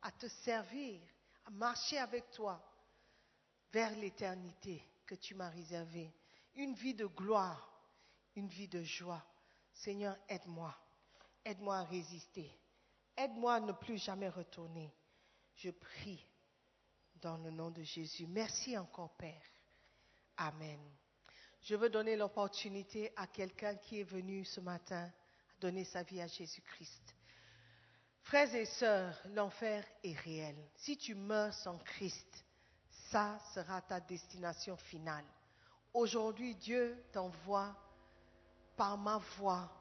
[0.02, 1.02] à te servir,
[1.46, 2.62] à marcher avec toi
[3.72, 6.12] vers l'éternité que tu m'as réservée.
[6.56, 7.70] Une vie de gloire,
[8.36, 9.24] une vie de joie.
[9.74, 10.76] Seigneur, aide-moi.
[11.46, 12.52] Aide-moi à résister.
[13.16, 14.92] Aide-moi à ne plus jamais retourner.
[15.54, 16.26] Je prie
[17.22, 18.28] dans le nom de Jésus.
[18.28, 19.42] Merci encore, Père.
[20.38, 20.80] Amen.
[21.62, 25.10] Je veux donner l'opportunité à quelqu'un qui est venu ce matin
[25.60, 27.16] donner sa vie à Jésus-Christ.
[28.22, 30.56] Frères et sœurs, l'enfer est réel.
[30.76, 32.46] Si tu meurs sans Christ,
[32.90, 35.26] ça sera ta destination finale.
[35.94, 37.76] Aujourd'hui, Dieu t'envoie
[38.76, 39.72] par ma voix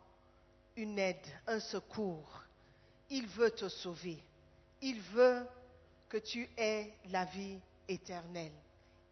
[0.77, 2.43] une aide, un secours.
[3.11, 4.19] Il veut te sauver.
[4.83, 5.47] Il veut
[6.09, 7.59] que tu aies la vie
[7.89, 8.53] éternelle.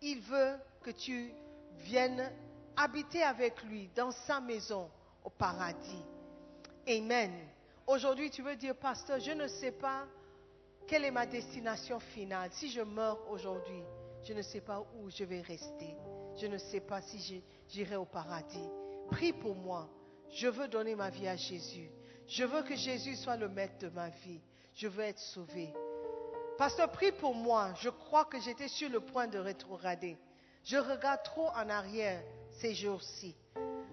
[0.00, 1.32] Il veut que tu
[1.78, 2.30] viennes
[2.76, 4.90] habiter avec lui dans sa maison
[5.24, 6.04] au paradis.
[6.88, 7.32] Amen.
[7.86, 10.06] Aujourd'hui, tu veux dire, pasteur, je ne sais pas
[10.86, 12.50] quelle est ma destination finale.
[12.52, 13.82] Si je meurs aujourd'hui,
[14.24, 15.94] je ne sais pas où je vais rester.
[16.40, 18.68] Je ne sais pas si j'irai au paradis.
[19.10, 19.88] Prie pour moi.
[20.32, 21.90] Je veux donner ma vie à Jésus.
[22.26, 24.40] Je veux que Jésus soit le maître de ma vie.
[24.74, 25.72] Je veux être sauvé.
[26.56, 27.72] Pasteur, prie pour moi.
[27.80, 30.16] Je crois que j'étais sur le point de rétrograder.
[30.64, 33.34] Je regarde trop en arrière ces jours-ci.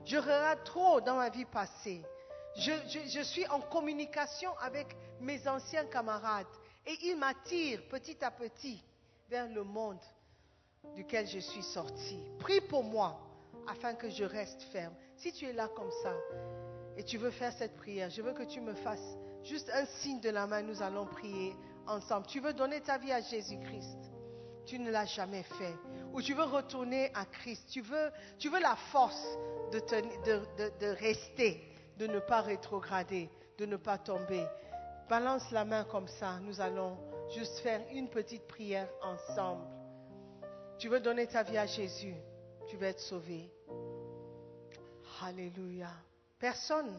[0.06, 2.02] Je regarde trop dans ma vie passée.
[2.56, 2.72] Je,
[3.08, 4.88] je- suis en communication avec
[5.20, 6.48] mes anciens camarades
[6.86, 8.84] et ils m'attirent petit à petit
[9.30, 10.00] vers le monde
[10.96, 12.18] duquel je suis sorti.
[12.40, 13.20] Prie pour moi
[13.68, 14.96] afin que je reste ferme.
[15.20, 16.14] Si tu es là comme ça
[16.98, 20.20] et tu veux faire cette prière, je veux que tu me fasses juste un signe
[20.20, 20.62] de la main.
[20.62, 21.56] Nous allons prier
[21.88, 22.26] ensemble.
[22.28, 23.98] Tu veux donner ta vie à Jésus-Christ.
[24.66, 25.76] Tu ne l'as jamais fait.
[26.14, 27.64] Ou tu veux retourner à Christ.
[27.70, 29.24] Tu veux, tu veux la force
[29.72, 31.62] de, de- de rester,
[31.98, 34.46] de ne pas rétrograder, de ne pas tomber.
[35.10, 36.40] Balance la main comme ça.
[36.42, 36.98] Nous allons
[37.36, 39.64] juste faire une petite prière ensemble.
[40.78, 42.16] Tu veux donner ta vie à Jésus.
[42.70, 43.52] Tu vas être sauvé.
[45.22, 45.90] Alléluia.
[46.40, 46.98] Personne.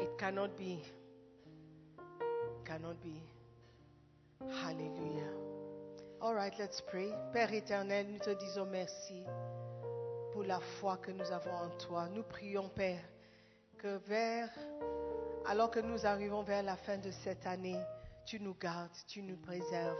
[0.00, 0.82] It cannot be.
[2.64, 3.22] Cannot be.
[4.66, 5.30] Alléluia.
[6.20, 7.10] All right, let's pray.
[7.32, 9.24] Père éternel, nous te disons merci
[10.32, 12.08] pour la foi que nous avons en toi.
[12.14, 13.02] Nous prions, Père,
[13.78, 14.50] que vers,
[15.46, 17.80] alors que nous arrivons vers la fin de cette année,
[18.26, 19.96] tu nous gardes, tu nous préserves,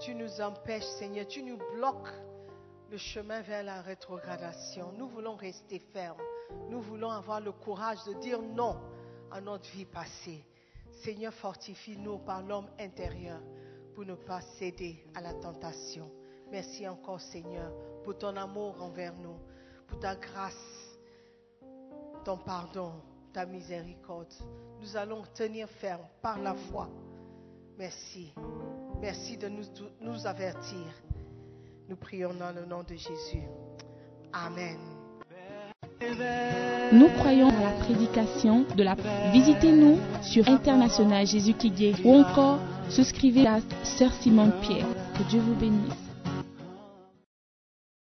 [0.00, 2.12] tu nous empêches, Seigneur, tu nous bloques
[2.90, 4.92] le chemin vers la rétrogradation.
[4.96, 6.20] Nous voulons rester fermes.
[6.70, 8.76] Nous voulons avoir le courage de dire non
[9.30, 10.44] à notre vie passée.
[11.02, 13.40] Seigneur, fortifie-nous par l'homme intérieur
[13.94, 16.10] pour ne pas céder à la tentation.
[16.50, 17.72] Merci encore, Seigneur,
[18.04, 19.36] pour ton amour envers nous,
[19.86, 20.98] pour ta grâce,
[22.24, 22.92] ton pardon,
[23.32, 24.32] ta miséricorde.
[24.80, 26.88] Nous allons tenir ferme par la foi.
[27.76, 28.32] Merci.
[29.00, 29.64] Merci de nous,
[30.00, 30.86] nous avertir.
[31.88, 33.42] Nous prions dans le nom de Jésus.
[34.32, 34.76] Amen.
[36.92, 38.94] Nous croyons à la prédication de la...
[39.32, 41.72] Visitez-nous sur International Jésus qui
[42.04, 42.58] ou encore
[42.90, 44.86] souscrivez à Sœur Simone Pierre.
[45.16, 46.07] Que Dieu vous bénisse.